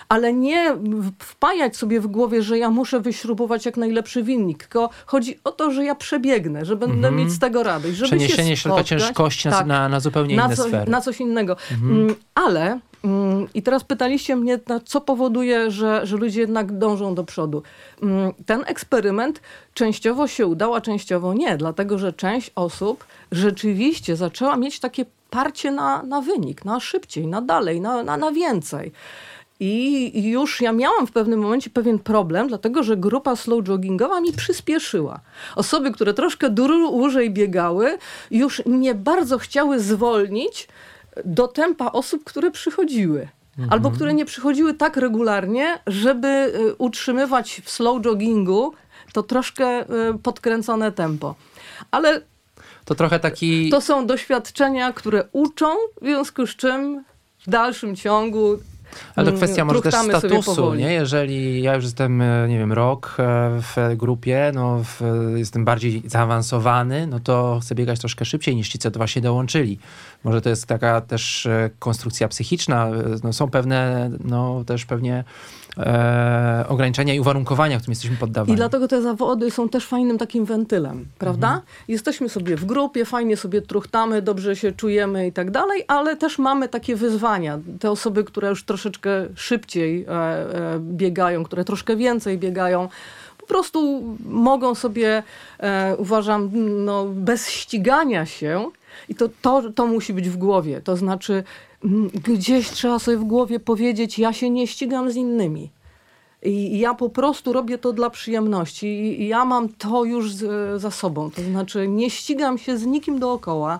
[0.09, 0.77] ale nie
[1.19, 5.71] wpajać sobie w głowie, że ja muszę wyśrubować jak najlepszy winnik, tylko chodzi o to,
[5.71, 8.19] że ja przebiegnę, że będę mieć z tego radość, żeby Mhm.
[8.19, 10.91] Przeniesienie się środka ciężkości na, Tak na, na zupełnie na, inne co, sfery.
[10.91, 11.55] na coś innego.
[11.83, 17.23] Mm, Ale mm, i teraz pytaliście mnie, co powoduje, że, że ludzie jednak dążą do
[17.23, 17.63] przodu.
[18.03, 19.41] Mm, Ten eksperyment
[19.73, 25.71] częściowo się udał, a częściowo nie, dlatego że część osób rzeczywiście zaczęła mieć takie parcie
[25.71, 28.91] na, na wynik, na szybciej, na dalej, na, na, na więcej.
[29.59, 34.33] I już ja miałam w pewnym momencie pewien problem, dlatego że grupa slow joggingowa mi
[34.33, 35.19] przyspieszyła.
[35.55, 37.97] Osoby, które troszkę dłużej biegały,
[38.31, 40.67] już nie bardzo chciały zwolnić
[41.25, 43.27] do tempa osób, które przychodziły.
[43.69, 48.73] Albo które nie przychodziły tak regularnie, żeby y, utrzymywać w slow joggingu
[49.13, 49.85] to troszkę y,
[50.23, 51.35] podkręcone tempo.
[51.91, 52.21] Ale
[52.85, 53.69] To trochę taki...
[53.69, 55.65] to są doświadczenia, które uczą,
[56.01, 57.03] w związku z czym
[57.47, 58.57] w dalszym ciągu
[59.15, 60.93] Ale to mm, kwestia może też statusu, nie?
[60.93, 63.23] Jeżeli ja już jestem, e, nie wiem, rok e,
[63.61, 65.01] w grupie, no w,
[65.35, 69.79] jestem bardziej zaawansowany, no to chcę biegać troszkę szybciej niż ci, co to właśnie dołączyli.
[70.23, 72.91] Może to jest taka też e, konstrukcja psychiczna, e,
[73.23, 75.23] no są pewne, no też pewnie
[75.77, 78.53] e, ograniczenia i uwarunkowania, którym jesteśmy poddawani.
[78.53, 81.61] I dlatego te zawody są też fajnym takim wentylem, prawda?
[81.87, 86.39] Jesteśmy sobie w grupie, fajnie sobie truchtamy, dobrze się czujemy i tak dalej, ale też
[86.39, 87.59] mamy takie wyzwania.
[87.79, 92.89] Te osoby, które już troszeczkę szybciej e, e, biegają, które troszkę więcej biegają,
[93.37, 95.23] po prostu mogą sobie,
[95.59, 96.49] e, uważam,
[96.85, 98.71] no, bez ścigania się,
[99.09, 100.81] i to, to, to musi być w głowie.
[100.81, 101.43] To znaczy,
[102.23, 105.71] gdzieś trzeba sobie w głowie powiedzieć, ja się nie ścigam z innymi.
[106.43, 108.87] I ja po prostu robię to dla przyjemności.
[109.21, 111.31] I ja mam to już z, za sobą.
[111.31, 113.79] To znaczy, nie ścigam się z nikim dookoła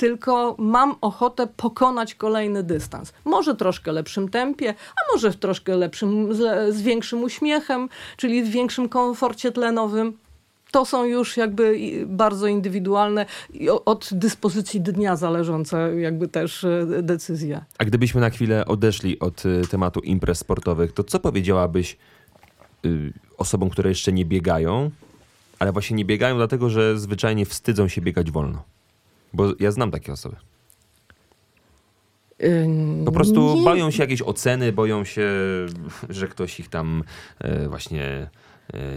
[0.00, 3.12] tylko mam ochotę pokonać kolejny dystans.
[3.24, 8.48] Może troszkę lepszym tempie, a może w troszkę lepszym, z, z większym uśmiechem, czyli w
[8.48, 10.16] większym komforcie tlenowym.
[10.70, 13.26] To są już jakby bardzo indywidualne
[13.84, 17.64] od dyspozycji dnia zależące jakby też e, decyzje.
[17.78, 21.96] A gdybyśmy na chwilę odeszli od e, tematu imprez sportowych, to co powiedziałabyś
[22.86, 24.90] y, osobom, które jeszcze nie biegają,
[25.58, 28.62] ale właśnie nie biegają dlatego, że zwyczajnie wstydzą się biegać wolno?
[29.32, 30.36] Bo ja znam takie osoby.
[33.04, 33.62] Po prostu nie.
[33.62, 35.30] boją się jakiejś oceny, boją się,
[36.08, 37.04] że ktoś ich tam
[37.38, 38.30] e, właśnie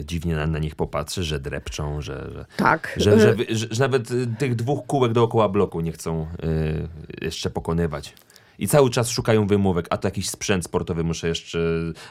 [0.06, 2.96] dziwnie na, na, nich popatrzy, że drepczą, że, że, tak.
[2.98, 4.10] że, że, że, że nawet
[4.40, 8.14] tych dwóch kółek dookoła bloku nie chcą e, jeszcze pokonywać.
[8.60, 11.60] I cały czas szukają wymówek, a to jakiś sprzęt sportowy muszę jeszcze,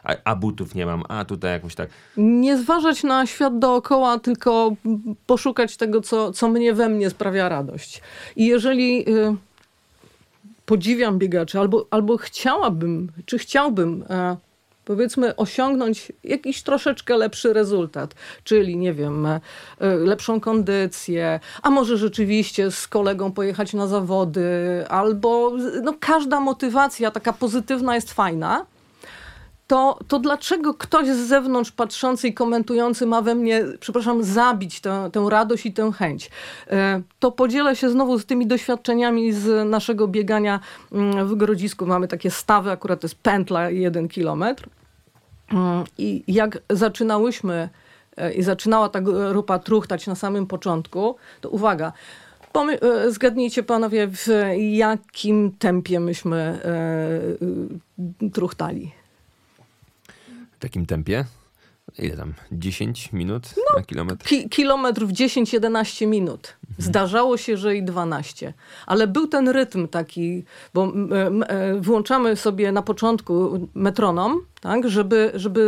[0.05, 1.89] a, a, butów nie mam, a tutaj jakoś tak.
[2.17, 4.77] Nie zważać na świat dookoła, tylko
[5.27, 8.03] poszukać tego, co, co mnie we mnie sprawia radość.
[8.37, 9.37] I jeżeli y,
[10.67, 14.07] podziwiam biegaczy, albo, albo chciałabym, czy chciałbym y,
[14.85, 18.15] powiedzmy osiągnąć jakiś troszeczkę lepszy rezultat,
[18.45, 19.41] czyli nie wiem, e,
[19.81, 24.45] lepszą kondycję, a może rzeczywiście z kolegą pojechać na zawody,
[24.89, 28.67] albo no, każda motywacja taka pozytywna jest fajna.
[29.73, 35.11] To, to dlaczego ktoś z zewnątrz patrzący i komentujący ma we mnie, przepraszam, zabić tę,
[35.13, 36.31] tę radość i tę chęć?
[36.71, 40.61] E, to podzielę się znowu z tymi doświadczeniami z naszego biegania
[40.93, 41.87] mm, w Grodzisku.
[41.87, 44.69] Mamy takie stawy, akurat to jest pętla jeden kilometr.
[45.53, 47.69] Mm, I jak zaczynałyśmy
[48.17, 51.93] e, i zaczynała ta grupa truchtać na samym początku, to uwaga,
[52.55, 59.02] e, zgadnijcie panowie, w jakim tempie myśmy e, truchtali.
[60.63, 61.25] W takim tempie?
[61.99, 62.35] Ile tam?
[62.53, 64.27] 10 minut no, na kilometr?
[64.27, 66.57] Ki kilometr w 10-11 minut.
[66.79, 68.55] Zdarzało się, że i 12.
[68.87, 70.45] Ale był ten rytm taki,
[70.75, 70.93] bo
[71.49, 75.61] e, włączamy sobie na początku metronom, tak, żeby, żeby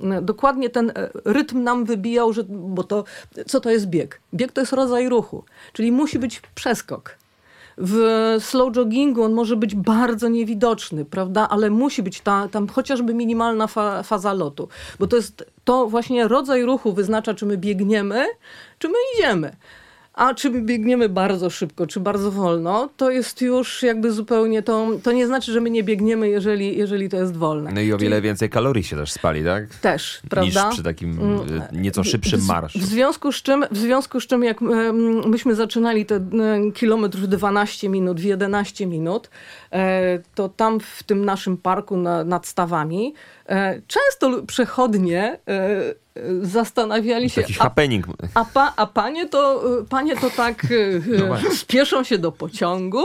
[0.00, 3.04] y, dokładnie ten e, rytm nam wybijał, że, bo to,
[3.46, 4.20] co to jest bieg?
[4.34, 7.16] Bieg to jest rodzaj ruchu, czyli musi być przeskok.
[7.78, 11.48] W slow joggingu on może być bardzo niewidoczny, prawda?
[11.48, 16.28] Ale musi być ta, tam chociażby minimalna fa faza lotu, bo to jest to właśnie
[16.28, 18.26] rodzaj ruchu wyznacza, czy my biegniemy,
[18.78, 19.56] czy my idziemy.
[20.16, 24.88] A czy biegniemy bardzo szybko, czy bardzo wolno, to jest już jakby zupełnie to.
[25.02, 27.72] To nie znaczy, że my nie biegniemy, jeżeli, jeżeli to jest wolne.
[27.72, 28.24] No i o wiele Czyli...
[28.24, 29.74] więcej kalorii się też spali, tak?
[29.74, 30.64] Też, prawda?
[30.64, 32.78] Niż przy takim mm, e, nieco szybszym marszu.
[32.78, 34.60] W, związku z czym, w związku z czym, jak
[35.26, 36.30] myśmy zaczynali ten
[36.74, 39.30] kilometr w 12 minut, w 11 minut,
[39.65, 39.65] e,
[40.34, 43.14] to tam w tym naszym parku na, nad stawami
[43.48, 45.38] e, często przechodnie
[46.42, 47.42] zastanawiali się.
[47.42, 48.06] Taki happening.
[48.34, 50.66] A, pa, a panie, to, panie to tak
[51.28, 53.02] no spieszą się do pociągu.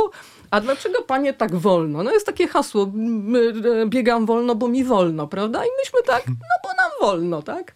[0.51, 2.03] A dlaczego panie tak wolno?
[2.03, 2.91] No jest takie hasło,
[3.87, 5.65] biegam wolno, bo mi wolno, prawda?
[5.65, 7.73] I myśmy tak, no bo nam wolno, tak?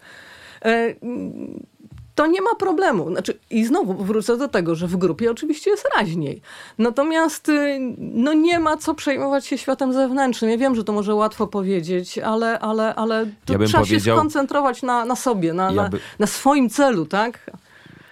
[2.16, 3.10] E, to nie ma problemu.
[3.10, 6.42] Znaczy, I znowu wrócę do tego, że w grupie oczywiście jest raźniej.
[6.78, 10.50] Natomiast y, no, nie ma co przejmować się światem zewnętrznym.
[10.50, 15.04] Ja wiem, że to może łatwo powiedzieć, ale, ale, ale ja trzeba się skoncentrować na,
[15.04, 15.96] na sobie, na, ja by...
[15.96, 17.50] na, na swoim celu, tak?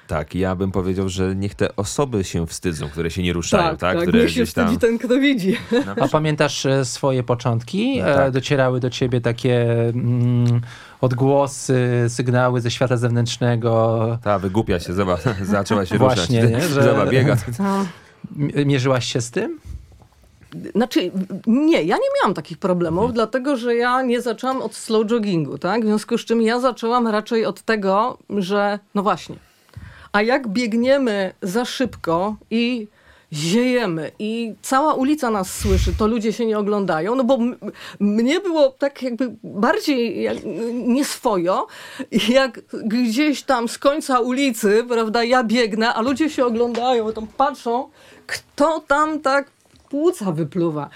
[0.07, 3.79] Tak, ja bym powiedział, że niech te osoby się wstydzą, które się nie ruszają, tak?
[3.79, 4.79] tak, tak które niech się wstydzi tam...
[4.79, 5.57] ten, kto widzi.
[6.01, 7.99] A pamiętasz e, swoje początki?
[7.99, 8.31] No tak.
[8.31, 10.61] Docierały do ciebie takie mm,
[11.05, 14.19] odgłosy, sygnały ze świata zewnętrznego.
[14.23, 16.63] Ta, wygłupia się, zobacz, zaczęła się Właśnie, ruszać.
[16.63, 16.83] Nie, że...
[16.83, 17.37] Zobacz, biega.
[18.67, 19.61] Mierzyłaś się z tym?
[20.75, 21.11] Znaczy,
[21.47, 23.15] nie, ja nie miałam takich problemów, hmm.
[23.15, 25.83] dlatego że ja nie zaczęłam od slow joggingu, tak?
[25.83, 29.37] W związku z czym ja zaczęłam raczej od tego, że no właśnie,
[30.13, 32.89] a jak biegniemy za szybko i
[33.35, 37.39] ziejemy i cała ulica nas słyszy, to ludzie się nie oglądają, no bo
[38.01, 40.39] mnie było tak jakby bardziej jak,
[40.73, 41.67] nieswojo,
[42.29, 47.91] jak gdzieś tam z końca ulicy, prawda, ja biegnę, a ludzie się oglądają, tam patrzą,
[48.27, 49.51] kto tam tak
[49.89, 50.91] płuca wypluwa.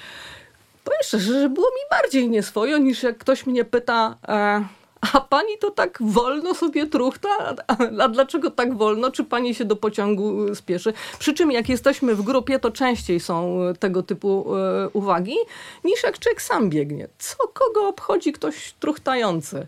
[0.85, 4.17] Powiem szczerze, że było mi bardziej nieswojo, niż jak ktoś mnie pyta...
[4.29, 7.29] E, a pani to tak wolno sobie truchta?
[7.67, 9.11] A, a, dlaczego tak wolno?
[9.11, 10.93] Czy pani się do pociągu spieszy?
[11.19, 15.37] Przy czym jak jesteśmy w grupie, to częściej są tego typu e, uwagi,
[15.85, 17.09] niż jak człowiek sam biegnie.
[17.19, 19.67] Co kogo obchodzi ktoś truchtający?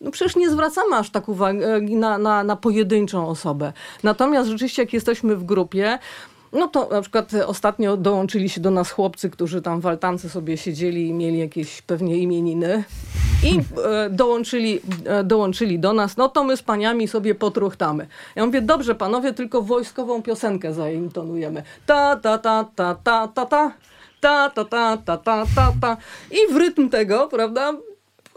[0.00, 3.72] No przecież nie zwracamy aż tak uwagi na, na, na pojedynczą osobę.
[4.02, 5.98] Natomiast rzeczywiście, jak jesteśmy w grupie,
[6.54, 10.56] no to na przykład ostatnio dołączyli się do nas chłopcy, którzy tam w altance sobie
[10.56, 12.84] siedzieli i mieli jakieś pewnie imieniny.
[13.44, 18.06] I e, dołączyli, e, dołączyli do nas, no to my z paniami sobie potruchtamy.
[18.36, 21.62] Ja mówię, dobrze panowie, tylko wojskową piosenkę zaintonujemy.
[21.86, 23.72] Ta, ta, ta, ta, ta, ta, ta.
[24.20, 25.96] Ta, ta, ta, ta, ta, ta, ta.
[26.30, 27.72] I w rytm tego, prawda,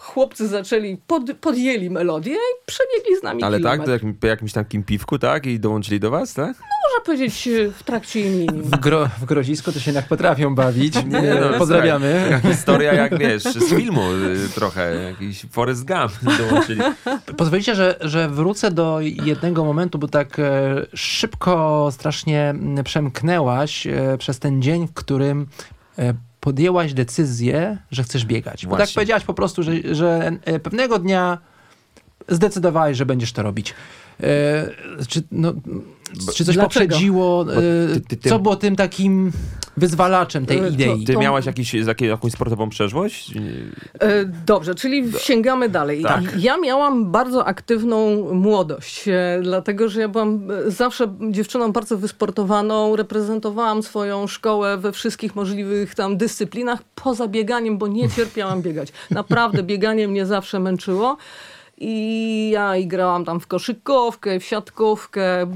[0.01, 3.85] chłopcy zaczęli, pod, podjęli melodię i przebiegli z nami Ale tak, kilometr.
[3.85, 5.45] to jakim, po jakimś takim piwku, tak?
[5.45, 6.47] I dołączyli do was, tak?
[6.47, 8.51] Można powiedzieć e, w trakcie imienia.
[8.63, 9.25] W, gro, w
[9.63, 10.95] to się jednak potrafią bawić.
[11.05, 12.25] Nie, no, Pozdrawiamy.
[12.29, 14.95] słuchaj, historia jak, wiesz, z filmu y, trochę.
[14.95, 16.11] Jakiś Forrest Gump
[16.49, 16.81] dołączyli.
[17.37, 24.39] Pozwolicie, że, że wrócę do jednego momentu, bo tak e, szybko strasznie przemknęłaś e, przez
[24.39, 25.47] ten dzień, w którym
[25.99, 26.13] e,
[26.47, 28.65] podjęłaś decyzję, że chcesz biegać.
[28.65, 31.37] Bo tak powiedziałaś po prostu, że, że e, pewnego dnia
[32.27, 33.73] zdecydowałeś, że będziesz to robić.
[34.23, 34.25] E,
[35.07, 35.53] czy, no,
[36.35, 36.63] czy coś Dlaczego?
[36.63, 37.45] poprzedziło?
[37.53, 37.55] E,
[37.93, 39.31] ty- ty- ty- Co było tym takim
[39.77, 41.05] wyzwalaczem tej E, idei?
[41.05, 43.33] Ty miałaś jakiś, jakąś sportową przeszłość?
[43.99, 46.03] E, Dobrze, czyli sięgamy dalej.
[46.03, 46.23] Tak.
[46.39, 53.83] Ja miałam bardzo aktywną młodość, e, dlatego że ja byłam zawsze dziewczyną bardzo wysportowaną, reprezentowałam
[53.83, 58.89] swoją szkołę we wszystkich możliwych tam dyscyplinach, poza bieganiem, bo nie cierpiałam biegać.
[59.11, 61.17] Naprawdę bieganie mnie zawsze męczyło.
[61.77, 65.47] I ja i grałam tam w koszykówkę, w siatkówkę,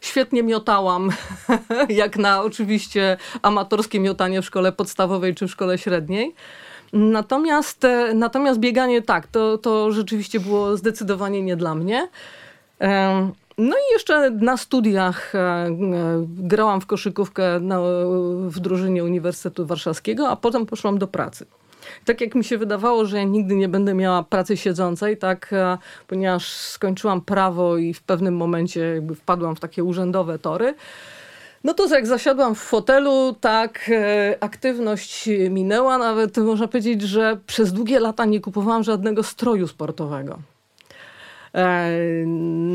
[0.00, 1.10] świetnie miotałam,
[1.88, 6.34] jak na oczywiście amatorskie miotanie w szkole podstawowej czy w szkole średniej.
[6.92, 12.08] Natomiast, e, natomiast bieganie tak, to, to rzeczywiście było zdecydowanie nie dla mnie.
[13.58, 15.70] No i jeszcze na studiach e, e,
[16.28, 17.60] grałam w koszykówkę
[18.48, 21.46] w drużynie Uniwersytetu Warszawskiego, a potem poszłam do pracy.
[22.04, 25.78] Tak jak mi się wydawało, że ja nigdy nie będę miała pracy siedzącej, tak, e,
[26.06, 30.74] ponieważ skończyłam prawo i w pewnym momencie jakby wpadłam w takie urzędowe tory,
[31.64, 35.98] no to jak zasiadłam w fotelu, tak e, aktywność minęła.
[35.98, 40.38] Nawet można powiedzieć, że przez długie lata nie kupowałam żadnego stroju sportowego.
[41.54, 41.90] E,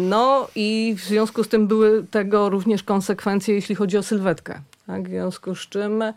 [0.09, 4.61] No i w związku z tym były tego również konsekwencje, jeśli chodzi o sylwetkę.
[4.91, 6.13] Tak, w związku z czym e,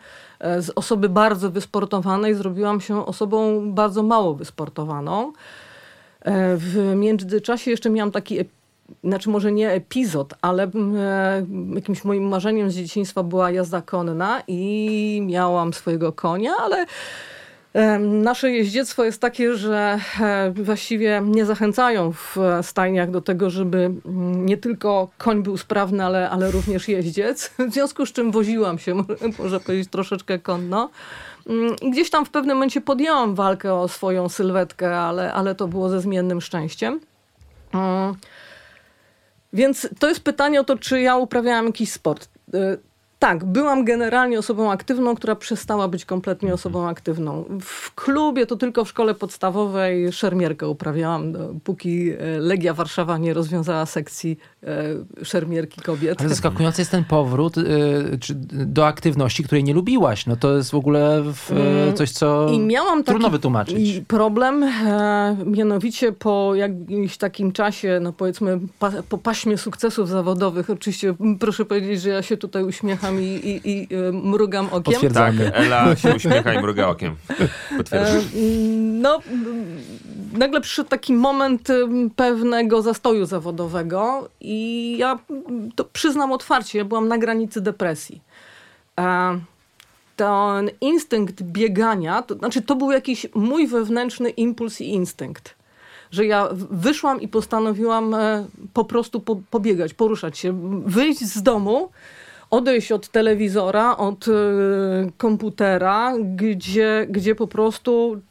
[0.61, 5.33] z osoby bardzo wysportowanej zrobiłam się osobą bardzo mało wysportowaną.
[6.21, 8.39] E, W międzyczasie jeszcze miałam taki,
[9.03, 15.21] znaczy może nie epizod, ale e, jakimś moim marzeniem z dzieciństwa była jazda konna i
[15.25, 16.85] miałam swojego konia, ale
[17.99, 23.77] Nasze jeździectwo jest takie, że e, właściwie nie zachęcają w e, stajniach do tego, żeby
[23.77, 27.51] mm, nie tylko koń był sprawny, ale, ale również jeździec.
[27.69, 28.95] W związku z czym woziłam się,
[29.39, 30.89] może- powiedzieć, troszeczkę konno.
[31.47, 35.89] Mm, gdzieś tam w pewnym momencie podjęłam walkę o swoją sylwetkę, ale, ale to było
[35.89, 36.99] ze zmiennym szczęściem.
[37.73, 38.15] Mm.
[39.53, 42.29] Więc to jest pytanie o to, czy ja uprawiałam jakiś sport.
[43.25, 47.45] Tak, byłam generalnie osobą aktywną, która przestała być kompletnie osobą aktywną.
[47.61, 51.33] W klubie to tylko w szkole podstawowej szermierkę uprawiałam,
[51.63, 56.19] póki e, Legia Warszawa nie rozwiązała sekcji e, szermierki kobiet.
[56.19, 57.55] Ale zaskakujący jest ten powrót
[58.19, 60.25] czy, do aktywności, której nie lubiłaś.
[60.25, 64.01] No to jest w ogóle Mm, coś, co I miałam taki trudno wytłumaczyć.
[64.07, 68.59] problem, e, mianowicie po jakimś takim czasie, no powiedzmy
[69.09, 73.87] po paśmie sukcesów zawodowych, oczywiście proszę powiedzieć, że ja się tutaj uśmiecham i, i, i
[73.95, 74.93] e, mrugam okiem.
[74.93, 75.37] Potwierdzam.
[75.37, 77.15] Tak, Ela się uśmiecha i mruga okiem.
[77.77, 78.17] Potwierdzam.
[78.17, 78.21] E,
[79.01, 79.65] No, m,
[80.33, 86.85] nagle przyszedł taki moment m, pewnego zastoju zawodowego i ja m, to przyznam otwarcie, ja
[86.85, 88.21] byłam na granicy depresji.
[88.99, 89.39] E,
[90.15, 95.55] Ten instynkt biegania, to znaczy to był jakiś mój wewnętrzny impuls i instynkt.
[96.11, 101.89] Że ja wyszłam i postanowiłam e, po prostu po, pobiegać, poruszać się, wyjść z domu,
[102.55, 104.31] odejść od telewizora, od e,
[105.17, 108.21] komputera, gdzie, gdzie po prostu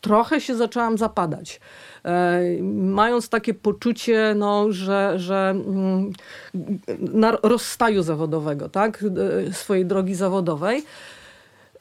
[0.00, 1.60] trochę się zaczęłam zapadać.
[2.04, 2.40] E,
[2.72, 6.12] mając takie poczucie, no, że, że mm,
[6.98, 9.04] na rozstaju zawodowego, tak,
[9.48, 10.84] e, swojej drogi zawodowej.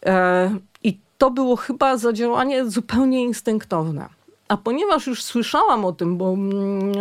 [0.05, 4.22] E, I to było chyba zadziałanie zupełnie instynktowne.
[4.53, 6.93] A ponieważ już słyszałam o tym, bo mm,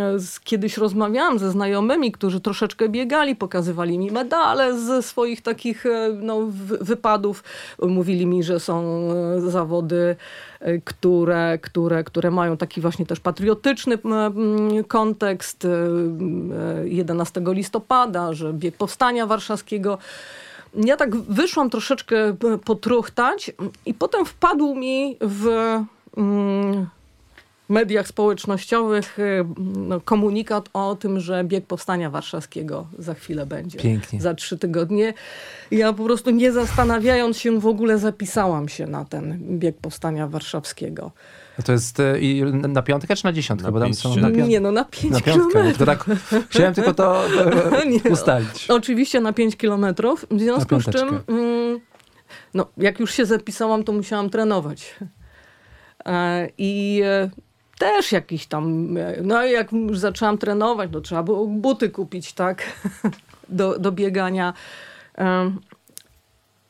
[0.43, 6.39] kiedyś rozmawiałam ze znajomymi, którzy troszeczkę biegali, pokazywali mi medale ze swoich takich e, no,
[6.49, 7.43] wy- wypadów.
[7.81, 10.15] Mówili mi, że są e, zawody,
[10.59, 13.97] e, które, które, które mają taki właśnie też patriotyczny
[14.87, 15.65] kontekst.
[15.65, 15.69] e,
[16.81, 19.97] e, 11 listopada, że bieg powstania warszawskiego
[20.75, 22.35] ja tak wyszłam troszeczkę
[22.65, 23.51] potruchtać
[23.85, 25.47] i potem wpadł mi w,
[26.17, 26.87] mm,
[27.69, 29.45] mediach społecznościowych y,
[29.75, 33.79] no, komunikat o tym, że bieg Powstania Warszawskiego za chwilę będzie.
[33.79, 34.21] Pięknie.
[34.21, 35.13] Za trzy tygodnie.
[35.71, 41.11] Ja po prostu nie zastanawiając się w ogóle zapisałam się na ten bieg Powstania Warszawskiego.
[41.65, 43.65] To jest i na piątkę czy na dziesiątkę?
[43.67, 45.49] Na Bo tam pięć są na, pią- Nie no, na pięć na piątkę.
[45.51, 45.77] kilometrów.
[45.77, 46.05] To tak,
[46.49, 47.23] chciałem tylko to
[47.91, 48.11] Nie, no.
[48.11, 48.65] ustalić.
[48.69, 50.25] Oczywiście na 5 kilometrów.
[50.31, 51.79] W związku z czym, mm,
[52.53, 54.95] no, jak już się zapisałam, to musiałam trenować.
[56.05, 57.29] E, I e,
[57.77, 62.63] też jakiś tam, e, no jak już zaczęłam trenować, no trzeba było buty kupić, tak,
[63.49, 64.53] do, do biegania.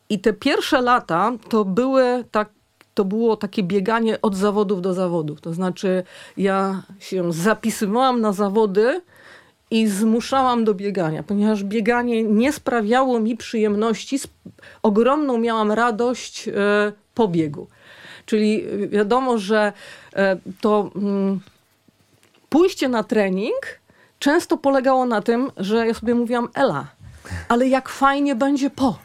[0.09, 2.49] I te pierwsze lata to były tak,
[2.93, 5.41] to było takie bieganie od zawodów do zawodów.
[5.41, 6.03] To znaczy
[6.37, 9.01] ja się zapisywałam na zawody
[9.71, 14.19] i zmuszałam do biegania, ponieważ bieganie nie sprawiało mi przyjemności.
[14.83, 16.51] Ogromną miałam radość e,
[17.15, 17.67] po biegu.
[18.25, 19.73] Czyli wiadomo, że
[20.15, 21.39] e, to mm,
[22.49, 23.79] pójście na trening
[24.19, 26.87] często polegało na tym, że ja sobie mówiłam, Ela,
[27.49, 28.99] ale jak fajnie będzie po.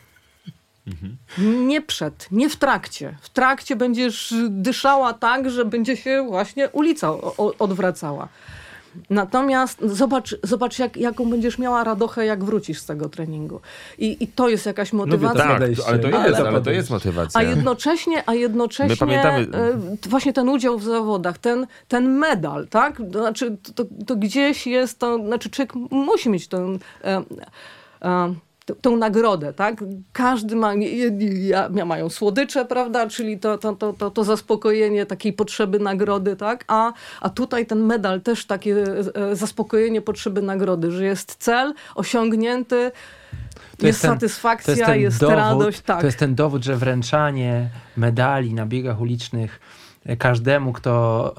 [1.66, 3.16] Nie przed, nie w trakcie.
[3.20, 7.10] W trakcie będziesz dyszała tak, że będzie się właśnie ulica
[7.58, 8.28] odwracała.
[9.10, 13.60] Natomiast zobacz, zobacz jak, jaką będziesz miała radochę, jak wrócisz z tego treningu.
[13.98, 15.44] I, i to jest jakaś motywacja.
[15.44, 15.84] Tak, podejście.
[15.86, 17.40] ale to Ale jest, to ale to jest motywacja.
[17.40, 19.56] A jednocześnie, a jednocześnie My pamiętamy-
[20.04, 23.02] e, właśnie ten udział w zawodach, ten, ten medal, tak?
[23.12, 27.22] To znaczy, to, to gdzieś jest to, znaczy człowiek musi mieć tę, e,
[28.02, 28.34] e,
[28.74, 29.84] tę nagrodę, tak?
[30.12, 33.08] Każdy ma, jedni ja- mają słodycze, prawda?
[33.08, 36.64] Czyli to, to, to, to, to zaspokojenie takiej potrzeby nagrody, tak?
[36.68, 42.90] A, a tutaj ten medal też takie e, zaspokojenie potrzeby nagrody, że jest cel osiągnięty,
[43.78, 46.00] To jest, ten- satysfakcja, jest, dowód, radość, tak.
[46.00, 49.77] To jest ten dowód, że wręczanie medali na biegach ulicznych e,
[50.18, 51.34] każdemu, kto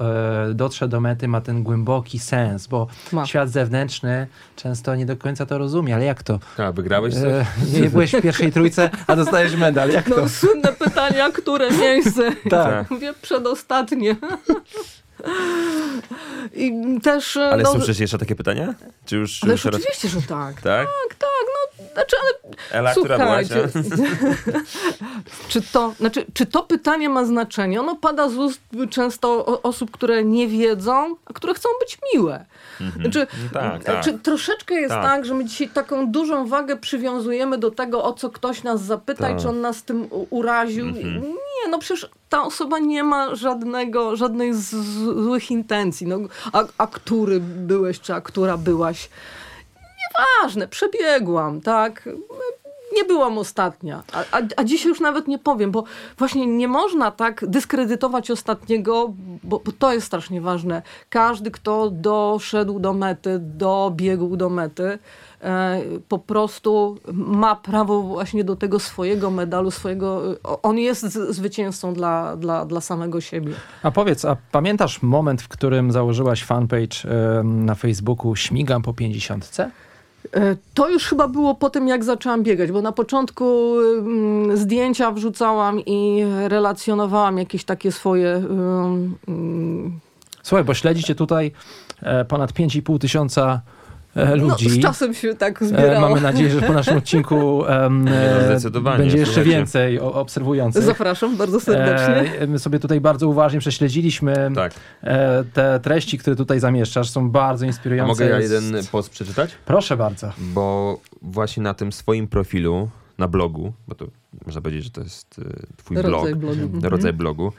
[0.50, 3.26] e, dotrze do mety, ma ten głęboki sens, bo Ma.
[3.26, 6.38] świat zewnętrzny często nie do końca to rozumie, ale jak to?
[6.58, 7.22] A, wygrałeś coś?
[7.24, 7.46] E,
[7.80, 10.20] nie byłeś w pierwszej trójce, a dostajesz medal, jak to?
[10.20, 12.30] No, słynne pytania, które miejsce?
[12.50, 12.90] Tak.
[12.90, 14.16] Mówię przedostatnie.
[16.54, 17.36] I też...
[17.36, 18.74] e, Ale no, słyszysz jeszcze takie pytania?
[19.06, 20.54] Czy już, Ależ już oczywiście, że tak.
[20.54, 20.86] Tak?
[20.86, 21.46] Tak, tak,
[21.92, 23.68] znaczy, ale Ela, która słuchajcie,
[25.48, 27.80] czy to, znaczy, czy to pytanie ma znaczenie?
[27.80, 28.60] Ono pada z ust
[28.90, 32.44] często osób, które nie wiedzą, a które chcą być miłe.
[33.00, 34.04] Znaczy, No tak, tak.
[34.04, 35.04] Czy troszeczkę jest Tak.
[35.04, 35.24] tak.
[35.24, 39.32] że my dzisiaj taką dużą wagę przywiązujemy do tego, o co ktoś nas zapyta i
[39.32, 39.42] Tak.
[39.42, 40.86] czy on nas tym uraził.
[40.86, 46.06] Nie, no przecież ta osoba nie ma żadnego, żadnej z, z, złych intencji.
[46.06, 46.18] No,
[46.52, 49.08] a, a który byłeś, czy a która byłaś?
[50.18, 52.08] Nieważne, przebiegłam, tak.
[52.96, 55.84] Nie byłam ostatnia, a, a, a dzisiaj już nawet nie powiem, bo
[56.18, 60.82] właśnie nie można tak dyskredytować ostatniego, bo, bo to jest strasznie ważne.
[61.08, 64.98] Każdy, kto doszedł do mety, dobiegł do mety,
[65.40, 70.22] e, po prostu ma prawo właśnie do tego swojego medalu, swojego.
[70.62, 73.52] On jest zwycięzcą dla, dla, dla samego siebie.
[73.82, 79.50] A powiedz, a pamiętasz moment, w którym założyłaś fanpage e, na Facebooku Śmigam po 50?
[80.32, 85.10] E, To już chyba było po tym, jak zaczęłam biegać, bo na początku mm, zdjęcia
[85.10, 88.42] wrzucałam i relacjonowałam jakieś takie swoje.
[90.42, 91.52] Słuchaj, bo śledzicie tutaj
[92.02, 93.60] e, ponad 5,5 tysiąca
[94.14, 94.70] e, no, ludzi.
[94.70, 96.00] z czasem się tak E, zbierało.
[96.08, 98.10] mamy nadzieję, że po naszym odcinku no,
[98.70, 100.82] e, będzie jeszcze więcej obserwujących.
[100.82, 102.38] Zapraszam bardzo serdecznie.
[102.38, 104.72] E, my sobie tutaj bardzo uważnie prześledziliśmy Tak.
[105.02, 107.10] e, te treści, które tutaj zamieszczasz.
[107.10, 108.08] Są bardzo A inspirujące.
[108.08, 109.50] mogę ja jeden post przeczytać?
[109.64, 110.32] Proszę bardzo.
[110.38, 112.88] Bo właśnie na tym swoim profilu,
[113.18, 114.06] na blogu, bo to
[114.46, 115.40] można powiedzieć, że to jest
[115.76, 116.74] twój Rodzaj blog, blogu.
[116.74, 116.84] Mhm.
[116.92, 117.52] rodzaj blogu, y,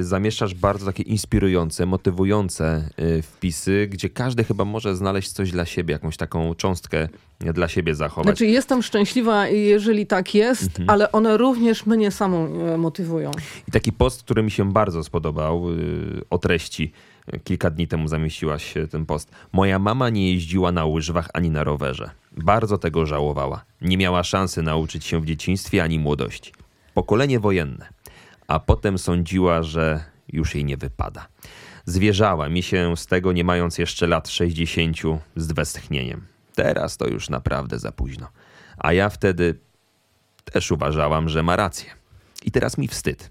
[0.00, 5.92] zamieszczasz bardzo takie inspirujące, motywujące y, wpisy, gdzie każdy chyba może znaleźć coś dla siebie,
[5.92, 7.08] jakąś taką cząstkę
[7.40, 8.26] dla siebie zachować.
[8.26, 10.90] Znaczy, jestem szczęśliwa, jeżeli tak jest, Mhm.
[10.90, 13.30] ale one również mnie samą e, motywują.
[13.68, 16.92] I taki post, który mi się bardzo spodobał, y, o treści.
[17.44, 19.30] Kilka dni temu zamieściłaś y, ten post.
[19.52, 22.10] Moja mama nie jeździła na łyżwach ani na rowerze.
[22.36, 23.64] Bardzo tego żałowała.
[23.80, 26.52] Nie miała szansy nauczyć się w dzieciństwie ani młodości.
[26.94, 27.88] Pokolenie wojenne.
[28.48, 31.28] A potem sądziła, że już jej nie wypada.
[31.84, 34.96] Zwierzała mi się z tego, nie mając jeszcze lat 60,
[35.36, 36.26] z westchnieniem.
[36.54, 38.28] Teraz to już naprawdę za późno.
[38.78, 39.58] A ja wtedy
[40.44, 41.90] też uważałam, że ma rację.
[42.44, 43.30] I teraz mi wstyd.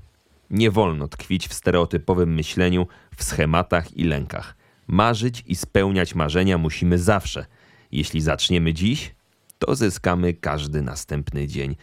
[0.50, 4.56] Nie wolno tkwić w stereotypowym myśleniu, w schematach i lękach.
[4.88, 7.46] Marzyć i spełniać marzenia musimy zawsze.
[7.92, 9.16] Jeśli zaczniemy dziś,
[9.60, 11.76] to zyskamy każdy następny dzień.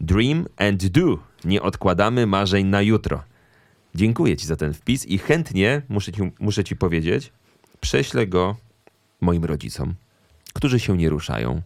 [0.00, 1.18] Dream and do.
[1.46, 3.22] Nie odkładamy marzeń na jutro.
[3.94, 7.32] Dziękuję ci za ten wpis i chętnie, muszę ci, muszę ci powiedzieć,
[7.80, 8.56] prześlę go
[9.20, 9.94] moim rodzicom,
[10.54, 11.62] którzy się nie ruszają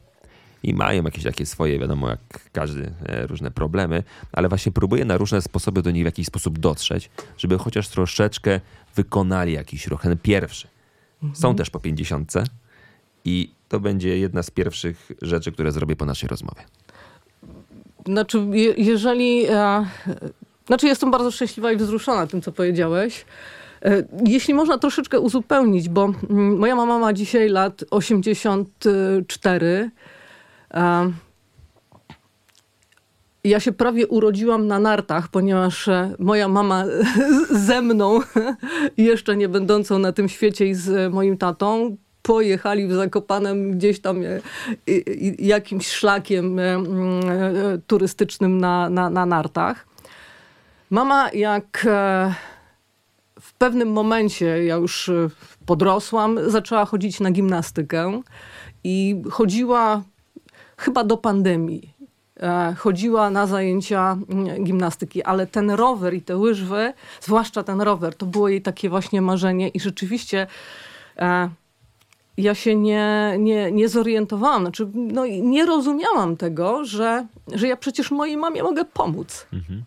[0.62, 4.02] i mają jakieś takie swoje, wiadomo, jak każdy, e, różne problemy,
[4.32, 8.60] ale właśnie próbuję na różne sposoby do nich w jakiś sposób dotrzeć, żeby chociaż troszeczkę
[8.96, 10.68] wykonali jakiś ruch, ten pierwszy.
[11.34, 12.44] Są też po pięćdziesiątce
[13.24, 16.62] i to będzie jedna z pierwszych rzeczy, które zrobię po naszej rozmowie.
[18.06, 19.46] Znaczy, je, jeżeli.
[19.46, 19.86] E,
[20.66, 23.24] znaczy, jestem bardzo szczęśliwa i wzruszona tym, co powiedziałeś.
[23.82, 29.90] E, jeśli można troszeczkę uzupełnić, bo mm, moja mama ma dzisiaj lat 84.
[30.74, 31.12] E,
[33.44, 36.84] ja się prawie urodziłam na nartach, ponieważ e, moja mama
[37.68, 38.20] ze mną,
[38.96, 41.96] jeszcze nie będącą na tym świecie i z moim tatą,
[42.30, 44.40] pojechali w Zakopanem gdzieś tam e,
[45.38, 47.22] jakimś szlakiem e, mm,
[47.86, 49.86] turystycznym na, na, na nartach.
[50.90, 51.86] Mama jak
[53.40, 55.10] w pewnym momencie, ja już
[55.66, 58.20] podrosłam, zaczęła chodzić na gimnastykę
[58.84, 60.02] i chodziła
[60.76, 61.94] chyba do pandemii.
[62.40, 64.16] E, chodziła na zajęcia
[64.64, 69.22] gimnastyki, ale ten rower i te łyżwy, zwłaszcza ten rower, to było jej takie właśnie
[69.22, 70.46] marzenie i rzeczywiście
[71.18, 71.50] e,
[72.42, 78.10] ja się nie, nie, nie zorientowałam, znaczy no, nie rozumiałam tego, że, że ja przecież
[78.10, 79.46] mojej mamie mogę pomóc.
[79.52, 79.82] Mhm.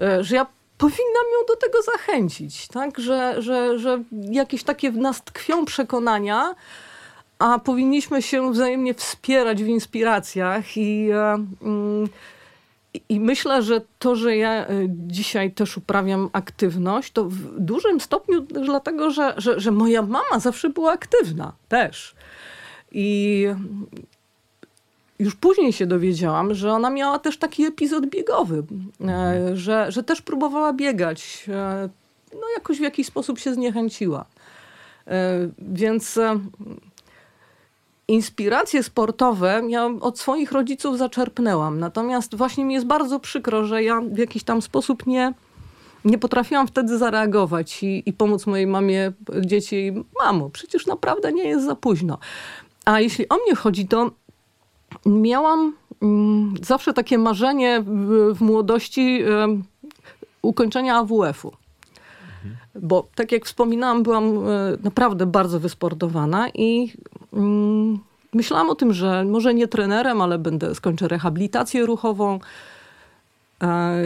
[0.00, 0.46] E, że ja
[0.78, 2.98] powinnam ją do tego zachęcić, tak?
[3.00, 6.54] Że, że, że jakieś takie w nas tkwią przekonania,
[7.38, 12.08] a powinniśmy się wzajemnie wspierać w inspiracjach i, e, mm,
[13.08, 18.40] i myślę, że to, że ja e, dzisiaj też uprawiam aktywność, to w dużym stopniu
[18.40, 22.14] dlatego, że, że, że moja mama zawsze była aktywna też.
[22.92, 23.46] I
[25.18, 28.62] już później się dowiedziałam, że ona miała też taki epizod biegowy,
[29.00, 31.46] e, że, że też próbowała biegać.
[32.32, 34.24] No jakoś w jakiś sposób się zniechęciła.
[35.58, 36.18] Więc
[38.08, 41.78] inspiracje sportowe ja od swoich rodziców zaczerpnęłam.
[41.78, 45.34] Natomiast właśnie mi jest bardzo przykro, że ja w jakiś tam sposób nie,
[46.04, 49.92] nie potrafiłam wtedy zareagować i, i pomóc mojej mamie, dzieci.
[50.24, 52.18] Mamo, przecież naprawdę nie jest za późno.
[52.84, 54.10] A jeśli o mnie chodzi, to
[55.06, 59.62] miałam mm, zawsze takie marzenie w, w młodości y,
[60.42, 61.52] ukończenia AWF-u.
[62.74, 66.92] Bo tak jak wspominałam, byłam e, naprawdę bardzo wysportowana i
[67.32, 67.98] mm,
[68.32, 72.40] myślałam o tym, że może nie trenerem, ale będę skończę rehabilitację ruchową.
[73.62, 73.96] E,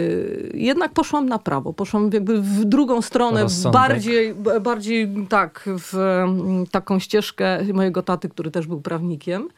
[0.55, 6.99] jednak poszłam na prawo, poszłam jakby w drugą stronę, bardziej, bardziej tak, w mm, taką
[6.99, 9.49] ścieżkę mojego taty, który też był prawnikiem.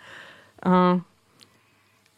[0.67, 1.01] E,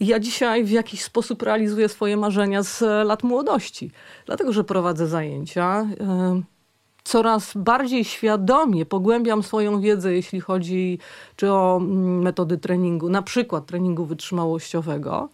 [0.01, 3.91] ja dzisiaj w jakiś sposób realizuję swoje marzenia z lat młodości,
[4.27, 5.87] dlatego że prowadzę zajęcia
[7.05, 10.99] coraz bardziej świadomie pogłębiam swoją wiedzę, jeśli chodzi
[11.37, 15.29] czy o mm, metody treningu, na przykład treningu wytrzymałościowego.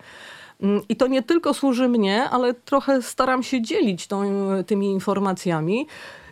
[0.62, 4.22] Mm, I to nie tylko służy mnie, ale trochę staram się dzielić tą,
[4.66, 5.86] tymi informacjami.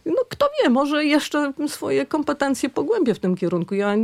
[0.07, 3.75] No, kto wie, może jeszcze swoje kompetencje pogłębię w tym kierunku.
[3.75, 3.95] Ja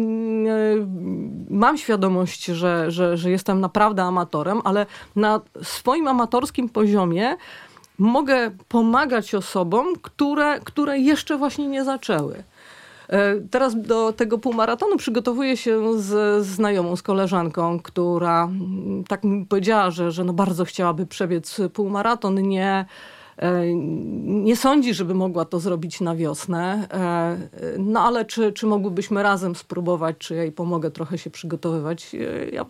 [1.51, 7.37] mam świadomość, że, że, że jestem naprawdę amatorem, ale na swoim amatorskim poziomie
[7.99, 12.43] mogę pomagać osobom, które, które jeszcze właśnie nie zaczęły.
[13.09, 19.47] E, teraz do tego półmaratonu przygotowuję się z znajomą, z koleżanką, która mm, tak mi
[19.47, 22.35] powiedziała, że, że no bardzo chciałaby przebiec półmaraton.
[22.49, 22.87] Nie,
[23.37, 23.75] e,
[24.25, 26.89] nie sądzi, żeby mogła to zrobić na wiosnę.
[26.93, 27.37] E,
[27.79, 32.17] no ale czy, czy mogłybyśmy razem spróbować, czy ja jej pomogę trochę się przygotowywać?
[32.53, 32.65] Ja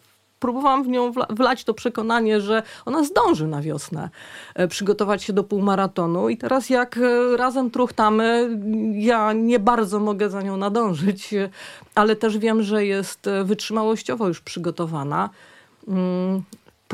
[0.45, 4.11] próbowałam w nią wlać to przekonanie, że ona zdąży na wiosnę
[4.55, 8.59] e, przygotować się do półmaratonu i teraz jak e, razem truchtamy,
[8.95, 11.49] ja nie bardzo mogę za nią nadążyć, e,
[11.95, 15.31] ale też wiem, że jest wytrzymałościowo już przygotowana.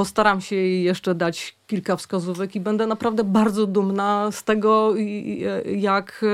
[0.01, 4.94] Postaram się jej jeszcze dać kilka wskazówek i będę naprawdę bardzo dumna z tego,
[5.76, 6.24] jak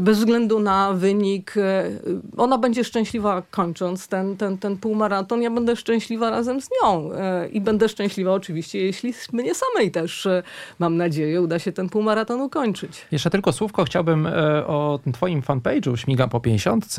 [0.00, 1.54] bez względu na wynik.
[1.56, 1.90] E,
[2.36, 5.42] ona będzie szczęśliwa kończąc ten, ten, ten półmaraton.
[5.42, 7.12] Ja będę szczęśliwa razem z nią.
[7.12, 10.42] E, I będę szczęśliwa oczywiście, jeśli mnie samej też, e,
[10.78, 13.06] mam nadzieję, uda się ten półmaraton ukończyć.
[13.12, 14.28] Jeszcze tylko słówko chciałbym
[14.66, 16.96] o twoim fanpage'u Śmigam po 50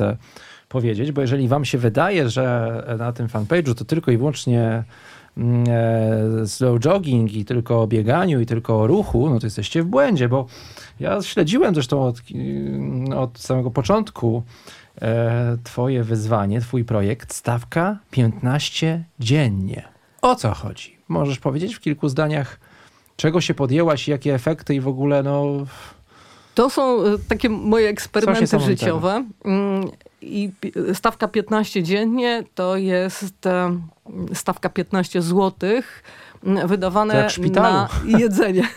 [0.68, 4.84] powiedzieć, bo jeżeli wam się wydaje, że na tym fanpage'u to tylko i wyłącznie
[6.46, 10.28] slow jogging i tylko o bieganiu i tylko o ruchu, no to jesteście w błędzie,
[10.28, 10.46] bo
[11.00, 12.16] ja śledziłem zresztą od,
[13.16, 14.42] od samego początku
[15.02, 19.88] e, twoje wyzwanie, twój projekt, stawka 15 dziennie.
[20.22, 20.96] O co chodzi?
[21.08, 22.60] Możesz powiedzieć w kilku zdaniach,
[23.16, 25.66] czego się podjęłaś, jakie efekty i w ogóle no...
[26.54, 29.24] To są e, takie moje eksperymenty życiowe.
[30.26, 30.50] I
[30.94, 33.78] stawka 15 dziennie to jest e,
[34.34, 36.02] stawka 15 złotych
[36.42, 38.68] wydawane na jedzenie.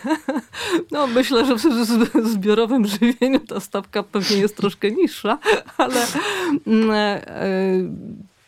[0.90, 5.38] No myślę, że w zbiorowym żywieniu ta stawka pewnie jest troszkę niższa,
[5.78, 7.46] ale e, e,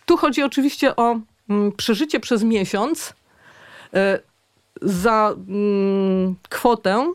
[0.06, 1.20] tu chodzi oczywiście o
[1.76, 3.14] przeżycie przez miesiąc
[4.82, 5.34] za
[6.48, 7.12] kwotę,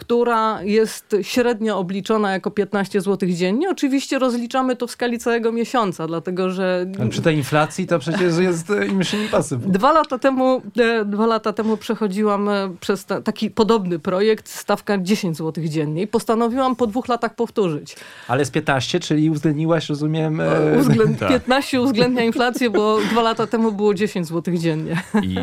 [0.00, 3.70] która jest średnio obliczona jako 15 zł dziennie.
[3.70, 8.38] Oczywiście rozliczamy to w skali całego miesiąca, dlatego że Ale przy tej inflacji to przecież
[8.38, 9.72] jest e, mission impossible.
[9.72, 14.98] Dwa lata temu, e, dwa lata temu przechodziłam e, przez ta, taki podobny projekt, stawka
[14.98, 17.96] 10 zł dziennie i postanowiłam po dwóch latach powtórzyć.
[18.28, 20.40] Ale z 15, czyli uwzględniłaś, rozumiem...
[20.40, 21.28] e, Uwzględ, tak.
[21.28, 25.02] 15 uwzględnia inflację, bo dwa lata temu było 10 zł dziennie.
[25.22, 25.36] I,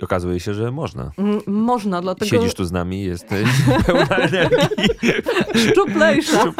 [0.00, 1.10] I okazuje się, że można.
[1.18, 3.48] Mm, Można, dlatego Siedzisz tu z nami, jesteś
[3.86, 4.88] pełna energii.
[5.54, 6.52] szczuplejsza.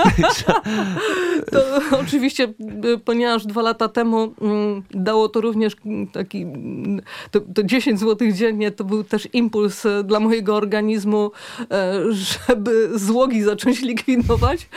[1.52, 1.60] To
[2.00, 2.44] oczywiście,
[2.84, 7.00] y, ponieważ dwa lata temu mm, dało to również mm, taki, mm,
[7.30, 11.30] to, to 10 zł dziennie, to był też impuls e, dla mojego organizmu,
[11.70, 14.68] e, żeby złogi zacząć likwidować,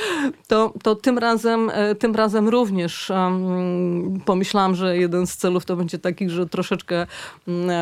[0.48, 6.00] to, to tym, razem, tym razem również em, pomyślałam, że jeden z celów to będzie
[6.00, 7.08] taki, że troszeczkę
[7.48, 7.76] mm, e,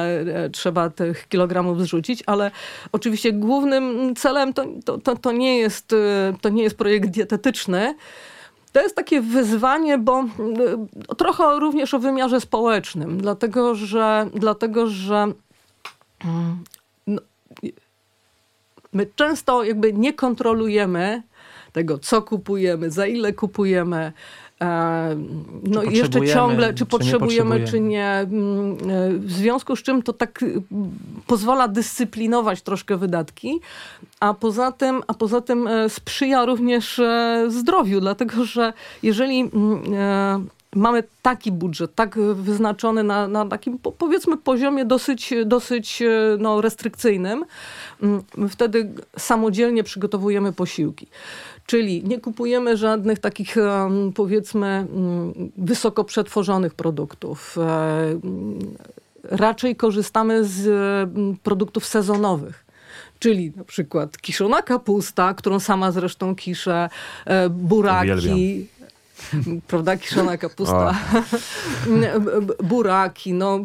[0.43, 2.51] e, trzeba tych kilogramów zrzucić, ale
[2.91, 7.95] oczywiście głównym celem to, to, to, to, nie, jest, e, to nie jest projekt dietetyczny,
[8.73, 15.27] to jest takie wyzwanie, bo y, trochę również o wymiarze społecznym, dlatego że, dlatego, że
[16.25, 16.63] mm,
[17.07, 17.21] no,
[17.63, 17.71] y,
[18.93, 21.23] my często jakby nie kontrolujemy
[21.73, 24.11] tego, co kupujemy, za ile kupujemy.
[24.61, 25.15] E,
[25.63, 28.07] No i jeszcze ciągle, czy czy nie potrzebujemy, czy nie.
[28.09, 30.61] Mm, e, W związku z czym to tak y,
[31.27, 33.59] pozwala dyscyplinować troszkę wydatki,
[34.19, 38.73] a poza tym, a poza tym e, sprzyja również e, zdrowiu, dlatego że
[39.03, 39.83] jeżeli mm,
[40.75, 46.03] mamy taki budżet, tak wyznaczony na, na takim po- powiedzmy poziomie dosyć, dosyć
[46.39, 47.45] no, restrykcyjnym,
[48.03, 51.07] mm, wtedy samodzielnie przygotowujemy posiłki.
[51.66, 53.55] Czyli nie kupujemy żadnych takich,
[54.16, 57.57] powiedzmy, mm, wysoko przetworzonych produktów.
[57.57, 58.20] E,
[59.24, 62.66] Raczej korzystamy z mm, produktów sezonowych.
[63.20, 66.89] Czyli na przykład kiszona kapusta, którą sama zresztą kiszę,
[67.26, 68.11] e, buraki.
[68.11, 68.39] Uwielbiam.
[69.68, 70.95] Prawda, kiszona kapusta.
[72.64, 73.59] Buraki, no,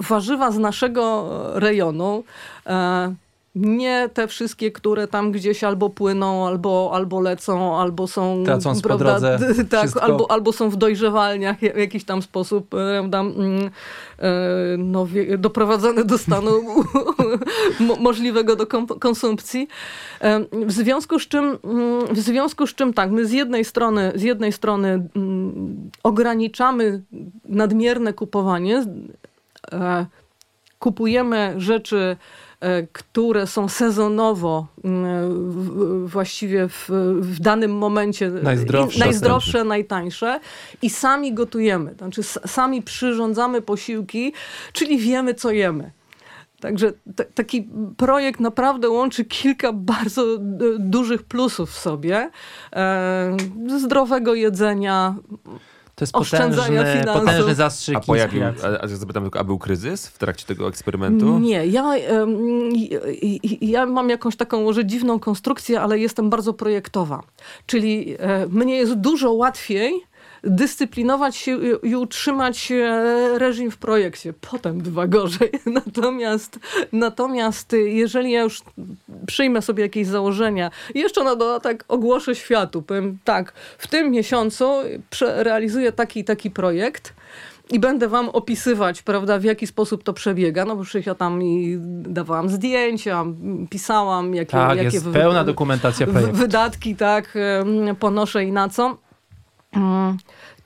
[0.00, 2.24] warzywa z naszego rejonu.
[3.54, 8.42] Nie te wszystkie, które tam gdzieś albo płyną, albo, albo lecą, albo są.
[8.44, 10.02] Tracąc po prawda, drodze d- tak, wszystko.
[10.02, 13.70] albo, albo są w dojrzewalniach w jakiś tam sposób, e, prawda, mm,
[14.18, 14.30] e,
[14.78, 15.06] no,
[15.38, 16.50] doprowadzone do stanu
[17.80, 18.66] mo- możliwego do
[19.00, 19.68] konsumpcji.
[20.20, 24.12] E, W związku z czym, mm, w związku z czym tak, my z jednej strony,
[24.14, 27.02] z jednej strony mm, ograniczamy
[27.48, 28.84] nadmierne kupowanie,
[30.78, 32.16] kupujemy rzeczy,
[32.92, 36.88] które są sezonowo mm, w- właściwie w,
[37.20, 38.96] w danym momencie Najzdrowsze.
[38.96, 40.40] i- najzdrowsze, najtańsze
[40.82, 41.94] i sami gotujemy.
[41.98, 44.32] Znaczy sami przyrządzamy posiłki,
[44.72, 45.90] czyli wiemy, co jemy.
[46.60, 46.92] Także
[47.34, 50.24] taki projekt naprawdę łączy kilka bardzo
[50.78, 52.30] dużych plusów w sobie.
[52.72, 53.36] E,
[53.80, 55.14] zdrowego jedzenia,
[55.94, 60.18] To jest potężny, potężny zastrzyk A pojawił, a, a zapytam tylko, a był kryzys w
[60.18, 61.38] trakcie tego eksperymentu?
[61.38, 61.92] Nie, ja,
[63.60, 67.22] ja mam jakąś taką może dziwną konstrukcję, ale jestem bardzo projektowa.
[67.66, 69.92] Czyli e, mnie jest dużo łatwiej
[70.46, 74.32] dyscyplinować się i- utrzymać e, reżim w projekcie.
[74.50, 75.50] Potem bywa gorzej.
[75.84, 76.58] Natomiast,
[76.92, 78.62] natomiast jeżeli ja już
[79.26, 84.64] przyjmę sobie jakieś założenia jeszcze na dodatek ogłoszę światu, powiem tak, w tym miesiącu
[85.20, 87.14] realizuję taki i taki projekt,
[87.70, 91.42] i będę wam opisywać, prawda, w jaki sposób to przebiega, no bo przecież ja tam
[91.42, 93.24] i dawałam zdjęcia,
[93.70, 96.36] pisałam, jakie, Tak, jakie jest wy- pełna dokumentacja projektu.
[96.36, 97.34] wydatki, tak,
[98.00, 98.96] ponoszę i na co.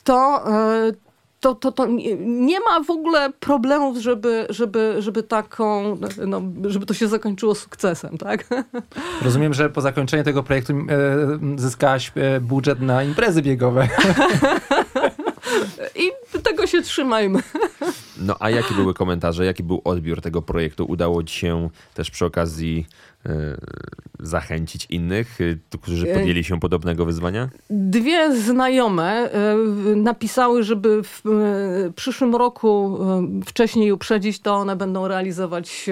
[0.08, 0.92] Mm, To, e,
[1.40, 6.94] to, to, to nie- ma w ogóle problemów, żeby, żeby, żeby taką, no, żeby to
[6.94, 8.44] się zakończyło sukcesem, tak?
[9.24, 10.76] Rozumiem, że po zakończeniu tego projektu e,
[11.56, 13.88] zyskałaś e, budżet na imprezy biegowe.
[15.96, 16.10] I
[16.42, 17.40] tego się trzymajmy.
[18.20, 20.84] No a jakie były komentarze, jaki był odbiór tego projektu?
[20.84, 22.86] Udało ci się też przy okazji
[23.17, 23.17] e,
[24.20, 27.48] zachęcić innych, e, którzy E, podjęli się podobnego wyzwania?
[27.70, 29.30] Dwie znajome
[29.96, 31.22] napisały, żeby w
[31.96, 32.98] przyszłym roku
[33.46, 35.90] wcześniej uprzedzić, to one będą realizować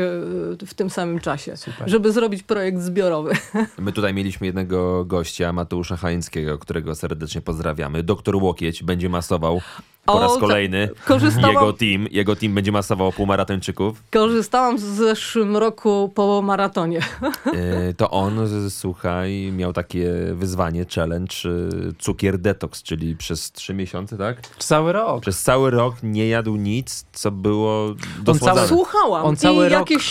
[0.67, 1.91] w tym samym czasie, Super.
[1.91, 3.33] żeby zrobić projekt zbiorowy.
[3.79, 8.03] My tutaj mieliśmy jednego gościa, Mateusza Chaińskiego, którego serdecznie pozdrawiamy.
[8.03, 9.61] Doktor Łokieć będzie masował
[10.07, 10.89] po O, raz kolejny.
[11.07, 14.03] korzystałam- Jego team, jego team będzie masował półmaratończyków.
[14.11, 17.01] Korzystałam w zeszłym roku po maratonie.
[17.47, 23.75] E, To on, z- słuchaj, miał takie wyzwanie, challenge, e, cukier detox, czyli przez trzy
[23.75, 24.37] miesiące, tak?
[24.59, 25.21] Cały rok.
[25.23, 28.57] Przez cały rok nie jadł nic, co było dosładzane.
[28.57, 30.03] cały- Słuchałam On cały i rok- jakieś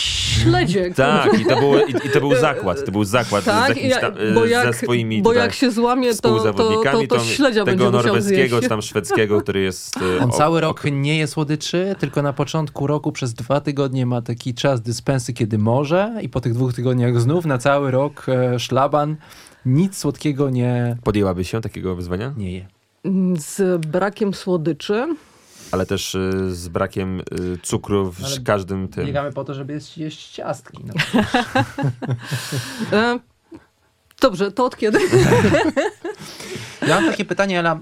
[0.42, 0.90] śledzie.
[0.96, 3.90] Tak, i to, było, i, i to był zakład, to był zakład z Tak, jakimś
[3.90, 7.06] ja- tam, e, bo, ze jak, swoimi bo tutaj jak się złamie, to, to, to,
[7.08, 8.62] to śledzia będzie tego musiał norweskiego zjeść.
[8.62, 9.85] czy tam szwedzkiego, który jest...
[10.18, 13.60] e, On o- cały o- rok nie je słodyczy, tylko na początku roku przez dwa
[13.60, 17.90] tygodnie ma taki czas dyspensy, kiedy może i po tych dwóch tygodniach znów na cały
[17.90, 19.16] rok e, szlaban.
[19.66, 22.34] Nic słodkiego nie, Podjęłaby się takiego wyzwania?
[22.36, 22.66] nie je.
[23.38, 25.16] Z brakiem słodyczy.
[25.72, 27.22] Ale też e, z brakiem
[27.62, 29.06] cukru w Ale każdym tym.
[29.06, 30.78] Biegamy po to, żeby jeść, jeść ciastki.
[30.84, 30.94] No.
[34.20, 34.98] Dobrze, to od kiedy?
[36.88, 37.80] Ja mam takie pytanie, Ela.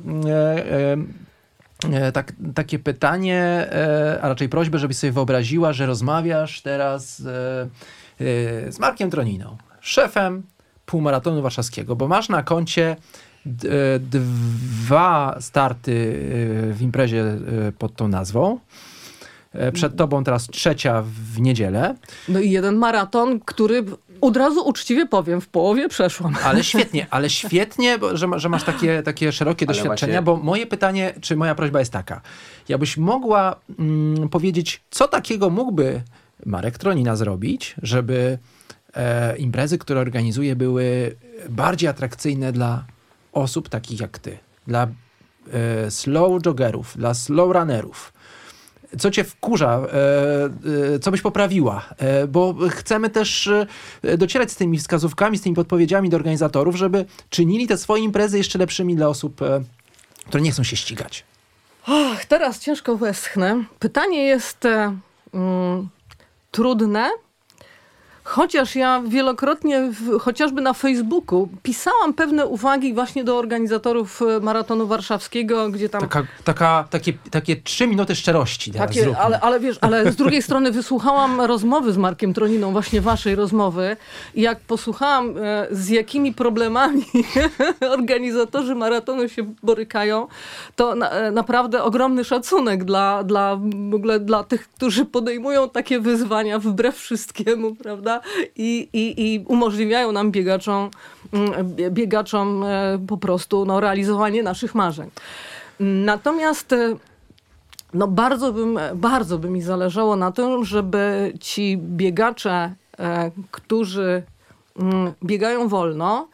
[1.92, 7.24] E, tak, takie pytanie, e, a raczej prośbę, żebyś sobie wyobraziła, że rozmawiasz teraz e,
[8.72, 10.42] z Markiem Troniną, szefem
[10.86, 12.96] półmaratonu warszawskiego, bo masz na koncie
[14.00, 15.92] dwa starty
[16.72, 17.24] w imprezie
[17.78, 18.58] pod tą nazwą.
[19.72, 21.04] Przed tobą teraz trzecia
[21.34, 21.94] w niedzielę.
[22.28, 23.84] No i jeden maraton, który
[24.26, 26.34] od razu uczciwie powiem, w połowie przeszłam.
[26.44, 30.36] Ale świetnie, ale świetnie, bo, że, że masz takie, takie szerokie Ale doświadczenia, właśnie- bo
[30.36, 32.20] moje pytanie, czy moja prośba jest taka.
[32.68, 36.02] Jakbyś mogła mm, powiedzieć, co takiego mógłby
[36.46, 38.38] Marek Tronina zrobić, żeby
[38.94, 41.16] e, imprezy, które organizuje, były
[41.48, 42.84] bardziej atrakcyjne dla
[43.32, 44.86] osób takich jak ty, dla
[45.52, 48.12] e, slow joggerów, dla slow runnerów.
[48.98, 49.82] Co cię wkurza?
[49.92, 51.84] E, e, co byś poprawiła?
[51.98, 53.50] E, bo chcemy też
[54.18, 58.58] docierać z tymi wskazówkami, z tymi podpowiedziami do organizatorów, żeby czynili te swoje imprezy jeszcze
[58.58, 59.40] lepszymi dla osób,
[60.26, 61.24] które nie chcą się ścigać.
[61.86, 63.64] Ach, teraz ciężko westchnę.
[63.78, 64.64] Pytanie jest
[65.34, 65.88] mm,
[66.50, 67.10] trudne,
[68.24, 74.86] chociaż ja wielokrotnie, w, chociażby na Facebooku, pisałam pewne uwagi właśnie do organizatorów e, maratonu
[74.86, 80.12] warszawskiego, gdzie tam Taka, taka, takie, takie trzy minuty szczerości Takie, ale, ale wiesz, ale
[80.12, 83.96] z drugiej strony wysłuchałam rozmowy z Markiem Troniną, właśnie waszej rozmowy
[84.34, 87.04] i jak posłuchałam e, z jakimi problemami
[87.98, 90.26] organizatorzy maratonu się borykają,
[90.76, 93.56] to na, e, naprawdę ogromny szacunek dla, dla,
[93.90, 98.13] w ogóle dla tych, którzy podejmują takie wyzwania wbrew wszystkiemu, prawda?
[98.56, 100.90] I, i, i umożliwiają nam biegaczom,
[101.32, 105.10] mm, bie- biegaczom e, po prostu no, realizowanie naszych marzeń.
[105.80, 106.96] Natomiast e,
[107.94, 114.22] no bardzo, bym, bardzo by mi zależało na tym, żeby ci biegacze, e, którzy
[114.80, 116.28] mm, biegają wolno,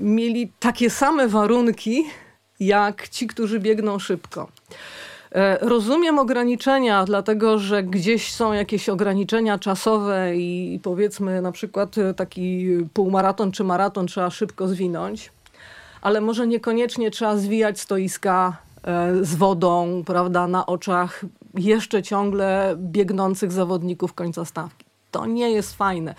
[0.00, 2.04] mieli takie same warunki
[2.60, 4.48] jak ci, którzy biegną szybko.
[5.36, 12.14] E, Rozumiem ograniczenia, dlatego że gdzieś są jakieś ograniczenia czasowe i powiedzmy na przykład e,
[12.14, 15.32] taki półmaraton czy maraton trzeba szybko zwinąć,
[16.02, 21.24] ale może niekoniecznie trzeba zwijać stoiska e, z wodą, prawda, na oczach
[21.54, 24.84] jeszcze ciągle biegnących zawodników końca stawki.
[25.10, 26.14] To nie jest fajne.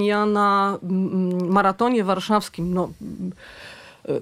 [0.00, 2.90] Ja na mm, maratonie warszawskim, no,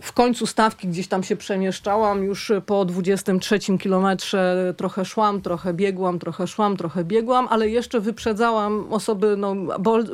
[0.02, 6.18] w końcu stawki gdzieś tam się przemieszczałam, już po 23 kilometrze trochę szłam, trochę biegłam,
[6.18, 9.54] trochę szłam, trochę biegłam, ale jeszcze wyprzedzałam osoby no,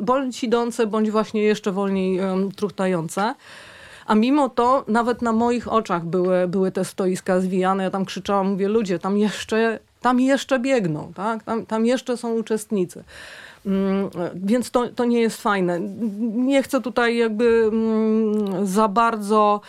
[0.01, 3.35] bądź idące, bądź właśnie jeszcze wolniej um, truchtające.
[4.05, 7.83] A mimo to nawet na moich oczach były, były te stoiska zwijane.
[7.83, 11.43] Ja tam krzyczałam, mówię, ludzie, tam jeszcze, tam jeszcze biegną, tak?
[11.43, 13.03] tam, tam jeszcze są uczestnicy.
[13.65, 15.79] Mm, Więc to, to nie jest fajne.
[16.35, 19.61] Nie chcę tutaj jakby mm, za bardzo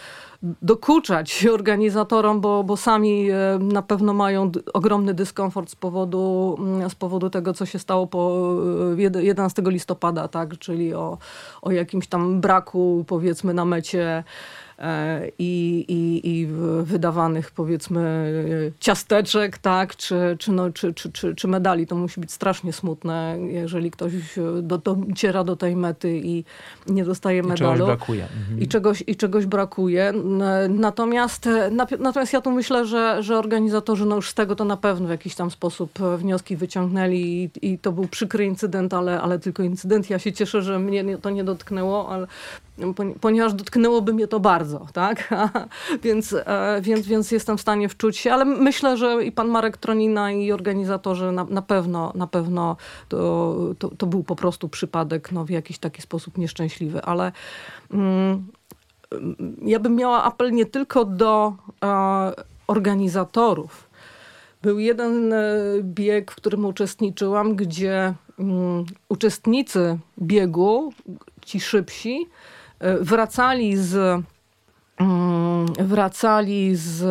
[0.63, 6.95] dokuczać organizatorom, bo, bo sami e, na pewno mają ogromny dyskomfort z powodu, mm, z
[6.95, 8.51] powodu tego, co się stało po
[8.93, 10.59] e, jed- 11 listopada, tak?
[10.59, 11.19] czyli o,
[11.63, 14.25] o jakimś tam braku, powiedzmy, na mecie e,
[15.39, 16.47] i, i, i
[16.83, 18.33] wydawanych powiedzmy
[18.81, 21.87] ciasteczek, tak, czy, czy, no, czy, czy, czy, czy medali.
[21.87, 24.13] To musi być strasznie smutne, jeżeli ktoś
[24.63, 26.45] do, dociera do tej mety i
[26.87, 27.75] nie dostaje medalu.
[27.75, 28.23] I czegoś brakuje.
[28.23, 28.61] Mhm.
[28.61, 30.13] I, czegoś, I czegoś brakuje.
[30.69, 31.49] Natomiast,
[31.99, 35.11] natomiast ja tu myślę, że, że organizatorzy no już z tego to na pewno w
[35.11, 40.11] jakiś tam sposób wnioski wyciągnęli i, i to był przykry incydent, ale, ale tylko incydent.
[40.11, 42.27] Ja się cieszę, że mnie to nie dotknęło, ale
[43.21, 45.35] ponieważ dotknęłoby mnie to bardzo, tak?
[46.05, 49.77] więc, e, więc, więc jestem w stanie wczuć się, ale myślę, że i pan Marek
[49.77, 52.77] Tronina i organizatorzy na, na pewno, na pewno
[53.09, 57.33] to, to, to, był po prostu przypadek no, w jakiś taki sposób nieszczęśliwy, ale
[57.91, 58.47] mm,
[59.63, 61.53] ja bym miała apel nie tylko do
[61.85, 62.33] e,
[62.67, 63.91] organizatorów.
[64.63, 65.39] Był jeden e,
[65.83, 70.93] bieg, w którym uczestniczyłam, gdzie um, uczestnicy biegu,
[71.45, 72.27] ci szybsi,
[73.01, 74.23] wracali z
[75.01, 77.09] mm, wracali z e,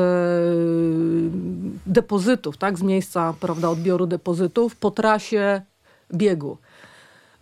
[1.86, 5.62] depozytów, tak, z miejsca prawda, odbioru depozytów po trasie
[6.14, 6.58] biegu.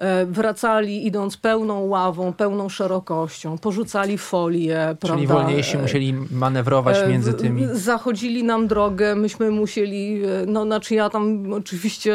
[0.03, 4.95] E, wracali idąc pełną ławą, pełną szerokością, porzucali folię.
[4.99, 5.33] Czyli prawda?
[5.33, 7.67] wolniejsi musieli manewrować między tymi.
[7.71, 12.13] Zachodzili nam drogę, myśmy musieli, no znaczy ja tam oczywiście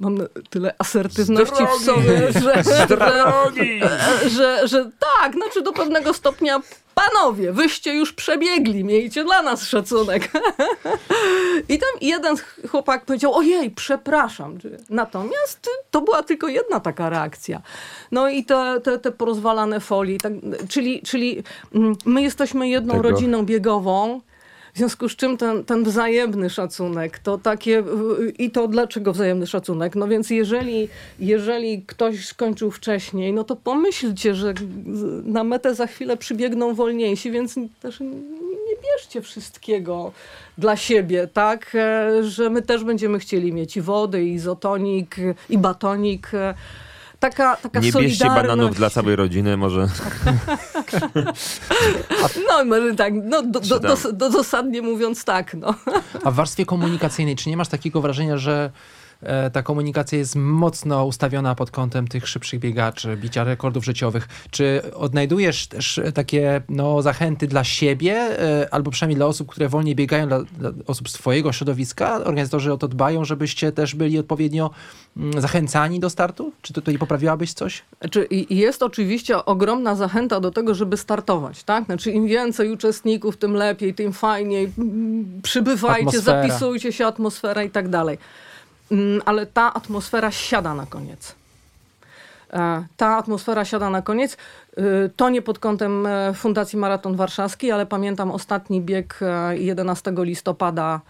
[0.00, 0.18] mam
[0.50, 2.86] tyle asertywności w sobie, że, że,
[4.30, 4.90] że, że
[5.20, 6.60] tak, znaczy do pewnego stopnia
[6.94, 10.30] panowie, wyście już przebiegli, miejcie dla nas szacunek.
[11.68, 12.36] I tam jeden
[12.70, 14.58] chłopak powiedział, ojej, przepraszam.
[14.90, 17.62] Natomiast to była tylko jedna taka reakcja.
[18.12, 20.32] No i te, te, te porozwalane folie, tak,
[20.68, 21.42] czyli, czyli
[21.74, 23.08] mm, my jesteśmy jedną Tego.
[23.08, 24.20] rodziną biegową,
[24.74, 27.82] w związku z czym ten, ten wzajemny szacunek, to takie
[28.38, 29.96] i to dlaczego wzajemny szacunek?
[29.96, 34.54] No więc jeżeli, jeżeli ktoś skończył wcześniej, no to pomyślcie, że
[35.24, 40.12] na metę za chwilę przybiegną wolniejsi, więc też nie bierzcie wszystkiego
[40.58, 41.74] dla siebie, tak?
[41.74, 45.16] E, że my też będziemy chcieli mieć i wody, i izotonik,
[45.50, 46.30] i batonik
[47.30, 49.80] taka, taka Nie bierzcie bananów dla całej rodziny, może.
[52.48, 55.54] no, może tak, no, do, do, do, do, dosadnie mówiąc tak.
[55.54, 55.74] No.
[56.24, 58.70] A w warstwie komunikacyjnej, czy nie masz takiego wrażenia, że
[59.52, 64.28] ta komunikacja jest mocno ustawiona pod kątem tych szybszych biegaczy, bicia rekordów życiowych.
[64.50, 69.94] Czy odnajdujesz też takie no, zachęty dla siebie, e, albo przynajmniej dla osób, które wolniej
[69.94, 72.14] biegają, dla, dla osób z twojego środowiska?
[72.14, 74.70] Organizatorzy o to dbają, żebyście też byli odpowiednio
[75.16, 76.52] mm, zachęcani do startu?
[76.62, 77.82] Czy tutaj poprawiłabyś coś?
[78.00, 81.64] Znaczy, jest oczywiście ogromna zachęta do tego, żeby startować.
[81.64, 81.84] Tak?
[81.84, 84.72] Znaczy, im więcej uczestników, tym lepiej, tym fajniej.
[85.42, 86.42] Przybywajcie, atmosfera.
[86.42, 88.18] zapisujcie się, atmosfera i tak dalej.
[88.90, 91.34] Mm, ale ta atmosfera siada na koniec.
[92.52, 94.36] E, ta atmosfera siada na koniec.
[94.76, 99.20] E, to nie pod kątem e, Fundacji Maraton Warszawski, ale pamiętam ostatni bieg
[99.52, 101.00] 11 listopada,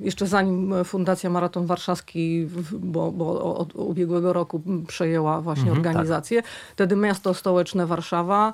[0.00, 5.90] jeszcze zanim Fundacja Maraton Warszawski, bo, bo od ubiegłego roku przejęła właśnie mhm, tak.
[5.90, 6.42] organizację.
[6.42, 6.50] Tak.
[6.72, 8.52] Wtedy miasto stołeczne Warszawa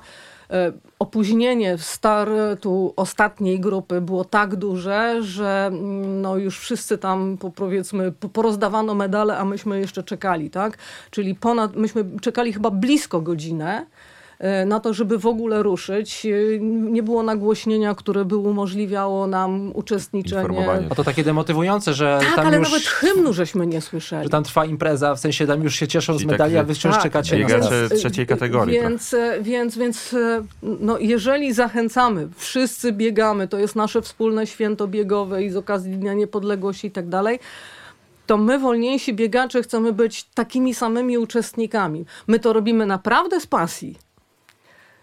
[0.99, 8.11] opóźnienie w startu ostatniej grupy było tak duże, że mm, no już wszyscy tam powiedzmy
[8.11, 10.77] porozdawano medale, a myśmy jeszcze czekali, tak?
[11.11, 14.08] Czyli ponad, myśmy czekali chyba blisko godzinę E,
[14.65, 16.25] na to, żeby w ogóle ruszyć.
[16.25, 20.87] E, nie było nagłośnienia, które by umożliwiało nam uczestniczenie.
[20.91, 24.23] A to takie demotywujące, że tak, tam ale już, nawet hymnu żeśmy nie słyszeli.
[24.23, 26.67] Że tam trwa impreza, w sensie tam już się cieszą Czyli z medali, tak, a
[26.67, 28.79] wy wciąż tak, czekacie biegacze na trzeciej kategorii.
[28.79, 29.43] Więc, tak.
[29.43, 30.15] więc, więc
[30.63, 36.13] no, jeżeli zachęcamy, wszyscy biegamy, to jest nasze wspólne święto biegowe i z okazji Dnia
[36.13, 37.39] Niepodległości i tak dalej,
[38.25, 42.05] to my, wolniejsi biegacze, chcemy być takimi samymi uczestnikami.
[42.27, 43.97] My to robimy naprawdę z pasji.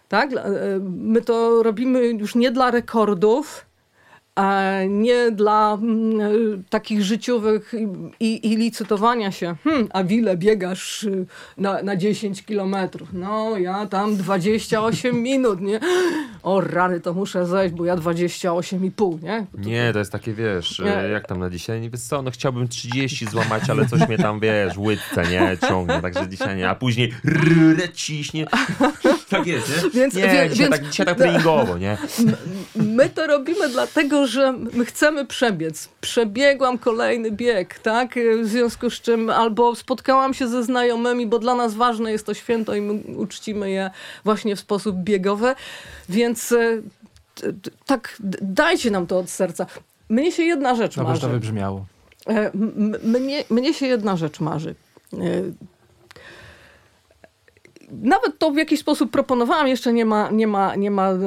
[0.08, 0.32] Tak?
[0.32, 0.40] E,
[0.82, 3.66] my to robimy już nie dla rekordów,
[4.88, 6.28] nie dla mm, e,
[6.70, 7.74] takich życiowych
[8.20, 9.54] i, i licytowania się.
[9.64, 11.26] Hmm, a ile biegasz y,
[11.58, 13.08] na, na 10 kilometrów?
[13.12, 15.80] No, ja tam 28 minut, nie?
[16.42, 19.46] O rany, to muszę zejść, bo ja 28,5, nie?
[19.52, 21.08] To, nie, to jest takie, wiesz, nie.
[21.08, 24.40] jak tam na dzisiaj, nie wiesz co, no chciałbym 30 złamać, ale coś mnie tam,
[24.40, 28.46] wiesz, łydce, nie, ciągnie, także dzisiaj nie, a później rrr, ciśnie.
[29.30, 29.90] Tak jest, nie?
[29.90, 31.98] Więc, nie, więc, dzisiaj, tak, dzisiaj tak treningowo, nie?
[32.76, 35.88] My to robimy dlatego, że my chcemy przebiec.
[36.00, 38.14] Przebiegłam kolejny bieg, tak?
[38.42, 42.34] W związku z czym albo spotkałam się ze znajomymi, bo dla nas ważne jest to
[42.34, 43.90] święto i my uczcimy je
[44.24, 45.54] właśnie w sposób biegowy.
[46.08, 46.82] Więc e,
[47.86, 49.66] tak, dajcie nam to od serca.
[50.08, 51.20] Mnie się jedna rzecz Dobrze marzy.
[51.20, 51.86] to wybrzmiało.
[52.28, 52.50] E,
[53.02, 54.74] mnie, mnie się jedna rzecz marzy.
[57.86, 61.18] E, nawet to w jakiś sposób proponowałam, jeszcze nie ma, nie ma, nie ma e,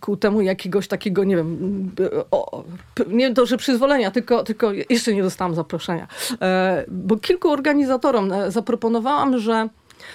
[0.00, 1.90] ku temu jakiegoś takiego, nie wiem,
[2.30, 2.64] o,
[3.06, 6.08] nie to, że przyzwolenia, tylko, tylko jeszcze nie dostałam zaproszenia.
[6.40, 9.68] E, bo kilku organizatorom e, zaproponowałam, że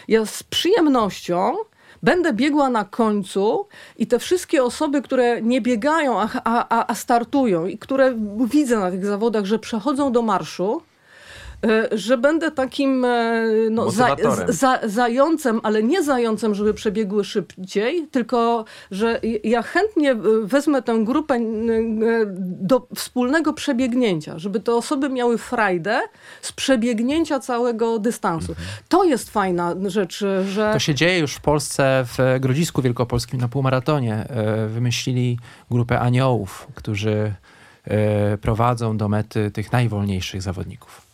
[0.07, 1.55] ja z przyjemnością
[2.03, 7.65] będę biegła na końcu i te wszystkie osoby, które nie biegają, a, a, a startują
[7.65, 8.15] i które
[8.51, 10.96] widzę na tych zawodach, że przechodzą do marszu, E,
[11.91, 14.16] że będę takim e, no, za,
[14.47, 21.39] za, zającem, ale nie zającem, żeby przebiegły szybciej, tylko że ja chętnie wezmę tę grupę
[22.39, 26.01] do wspólnego przebiegnięcia, żeby te osoby miały frajdę
[26.41, 28.51] z przebiegnięcia całego dystansu.
[28.51, 28.68] Mhm.
[28.89, 30.70] To jest fajna rzecz, że...
[30.74, 34.16] To się dzieje już w Polsce, w Grodzisku Wielkopolskim na półmaratonie.
[34.30, 35.39] E, wymyślili
[35.72, 37.34] grupę aniołów, którzy
[38.41, 41.07] prowadzą do mety tych najwolniejszych zawodników.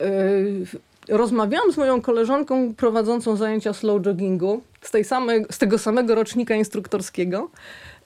[0.00, 6.14] Yy, rozmawiałam z moją koleżanką prowadzącą zajęcia slow joggingu z, tej samej, z tego samego
[6.14, 7.50] rocznika instruktorskiego,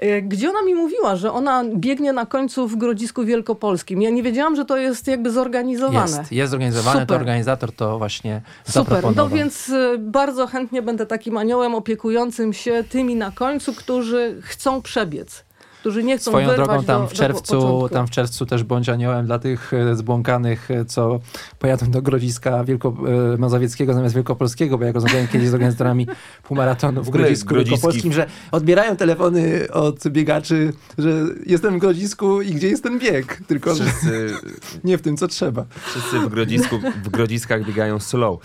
[0.03, 4.03] yy, gdzie ona mi mówiła, że ona biegnie na końcu w Grodzisku Wielkopolskim.
[4.03, 6.19] Ja nie wiedziałam, że to jest jakby zorganizowane.
[6.19, 7.07] Jest, jest zorganizowane, Super.
[7.07, 12.85] to organizator to właśnie Super, no więc yy, bardzo chętnie będę takim aniołem opiekującym się
[12.89, 15.45] tymi na końcu, którzy chcą przebiec
[15.83, 19.27] którzy nie chcą Swoją drogą tam w czerwcu, do tam w czerwcu też bądź aniołem
[19.27, 21.21] dla tych e, zbłąkanych, e, co
[21.59, 22.95] pojadą do Grodziska Wielko,
[23.35, 26.07] e, Mazowieckiego zamiast Wielkopolskiego, bo jak rozmawiałem kiedyś z organizatorami
[26.49, 31.11] półmaratonu w Grodzisku Wielkopolskim, że odbierają telefony od biegaczy, że
[31.47, 34.35] jestem w Grodzisku i gdzie jest ten bieg, tylko Wszyscy...
[34.85, 35.65] nie w tym, co trzeba.
[35.85, 38.41] Wszyscy w, Grodzisku, w Grodziskach biegają slow.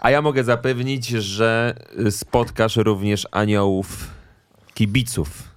[0.00, 1.74] A ja mogę zapewnić, że
[2.10, 4.10] spotkasz również aniołów
[4.74, 5.53] kibiców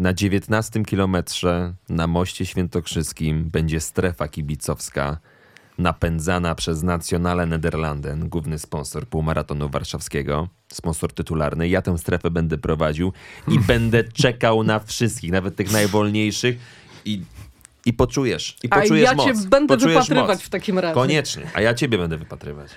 [0.00, 5.18] na 19 kilometrze na moście świętokrzyskim będzie strefa kibicowska
[5.78, 11.68] napędzana przez Nationale Nederlanden, główny sponsor półmaratonu warszawskiego, sponsor tytularny.
[11.68, 13.12] Ja tę strefę będę prowadził
[13.48, 16.56] i będę czekał na wszystkich, nawet tych najwolniejszych
[17.04, 17.22] i
[17.86, 19.26] i poczujesz, i poczujesz A ja moc.
[19.26, 20.42] cię będę poczujesz wypatrywać moc.
[20.42, 20.94] w takim razie.
[20.94, 22.70] Koniecznie, a ja ciebie będę wypatrywać.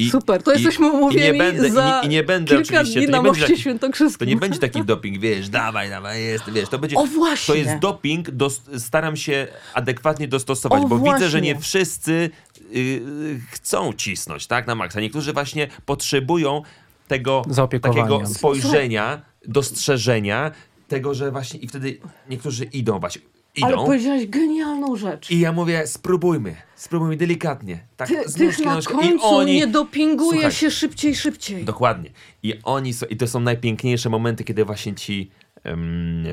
[0.00, 3.00] I, Super, to jesteśmy umówieni i nie będę, za i, i nie będę kilka oczywiście,
[3.00, 4.18] dni na moście taki, świętokrzyskim.
[4.18, 6.96] To nie będzie taki doping, wiesz, dawaj, dawaj, jest, wiesz, to będzie...
[6.96, 7.54] O właśnie!
[7.54, 11.14] To jest doping, do, staram się adekwatnie dostosować, o bo właśnie.
[11.14, 12.30] widzę, że nie wszyscy
[12.70, 15.00] yy, chcą cisnąć, tak, na maksa.
[15.00, 16.62] Niektórzy właśnie potrzebują
[17.08, 17.42] tego
[17.80, 20.50] takiego spojrzenia, dostrzeżenia,
[20.88, 21.98] tego, że właśnie i wtedy
[22.28, 23.22] niektórzy idą właśnie
[23.54, 23.66] idą.
[23.66, 25.30] Ale powiedziałeś genialną rzecz.
[25.30, 27.86] I ja mówię, spróbujmy, spróbujmy delikatnie.
[27.96, 29.54] Tak, Ty, z nóżki na końcu I oni...
[29.54, 31.64] nie dopinguje Słuchaj, się szybciej, szybciej.
[31.64, 32.10] Dokładnie.
[32.42, 35.30] I oni są, i to są najpiękniejsze momenty, kiedy właśnie ci,
[35.64, 36.24] um,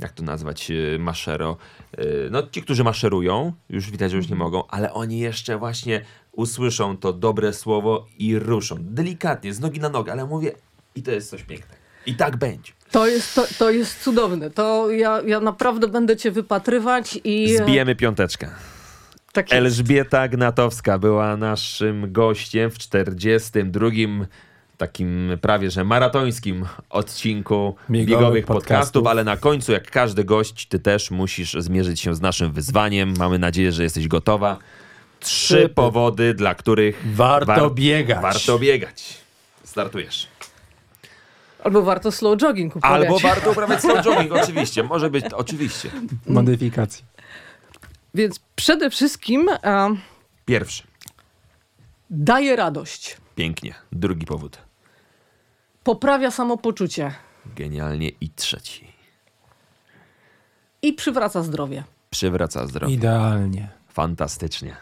[0.00, 1.56] jak to nazwać, e, maszero,
[1.92, 4.50] e, no ci, którzy maszerują, już widać, że już nie mhm.
[4.50, 8.76] mogą, ale oni jeszcze właśnie usłyszą to dobre słowo i ruszą.
[8.80, 10.52] Delikatnie, z nogi na nogę, ale mówię,
[10.94, 11.74] i to jest coś pięknego.
[12.06, 12.75] I tak będzie.
[12.90, 14.50] To jest, to, to jest cudowne.
[14.50, 17.56] To ja, ja naprawdę będę cię wypatrywać i...
[17.56, 18.50] Zbijemy piąteczkę.
[19.32, 23.90] Tak Elżbieta Gnatowska była naszym gościem w 42
[24.76, 30.66] takim prawie że maratońskim odcinku biegowych, biegowych podcastów, podcastów, ale na końcu, jak każdy gość,
[30.66, 33.14] ty też musisz zmierzyć się z naszym wyzwaniem.
[33.18, 34.58] Mamy nadzieję, że jesteś gotowa.
[35.20, 38.22] Trzy powody, dla których warto war biegać.
[38.22, 39.14] Warto biegać.
[39.64, 40.28] Startujesz.
[41.64, 43.06] Albo warto slow jogging uprawiać.
[43.06, 44.82] Albo warto uprawiać slow jogging, oczywiście.
[44.82, 45.90] Może być, oczywiście.
[46.26, 47.04] Modyfikacji.
[48.14, 49.48] Więc przede wszystkim...
[49.48, 49.98] Uh,
[50.44, 50.82] Pierwszy.
[52.10, 53.16] Daje radość.
[53.34, 53.74] Pięknie.
[53.92, 54.58] Drugi powód.
[55.84, 57.14] Poprawia samopoczucie.
[57.56, 58.08] Genialnie.
[58.20, 58.92] I trzeci.
[60.82, 61.84] I przywraca zdrowie.
[62.10, 62.94] Przywraca zdrowie.
[62.94, 63.68] Idealnie.
[63.88, 64.76] Fantastycznie.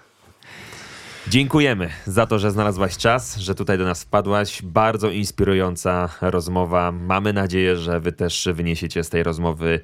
[1.29, 4.63] Dziękujemy za to, że znalazłaś czas, że tutaj do nas wpadłaś.
[4.63, 6.93] Bardzo inspirująca rozmowa.
[6.93, 9.81] Mamy nadzieję, że wy też wyniesiecie z tej rozmowy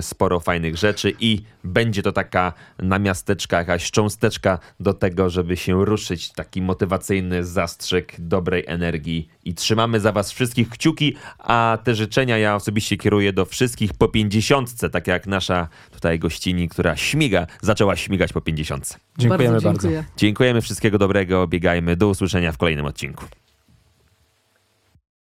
[0.00, 6.32] sporo fajnych rzeczy i będzie to taka namiasteczka, jakaś cząsteczka do tego, żeby się ruszyć,
[6.32, 12.54] taki motywacyjny zastrzyk dobrej energii i trzymamy za was wszystkich kciuki, a te życzenia ja
[12.54, 18.32] osobiście kieruję do wszystkich po pięćdziesiątce, tak jak nasza tutaj gościni, która śmiga, zaczęła śmigać
[18.32, 18.98] po pięćdziesiątce.
[19.18, 19.70] Dziękujemy bardzo.
[19.70, 20.04] Dziękuję.
[20.16, 23.24] Dziękujemy, wszystkiego dobrego, biegajmy, do usłyszenia w kolejnym odcinku.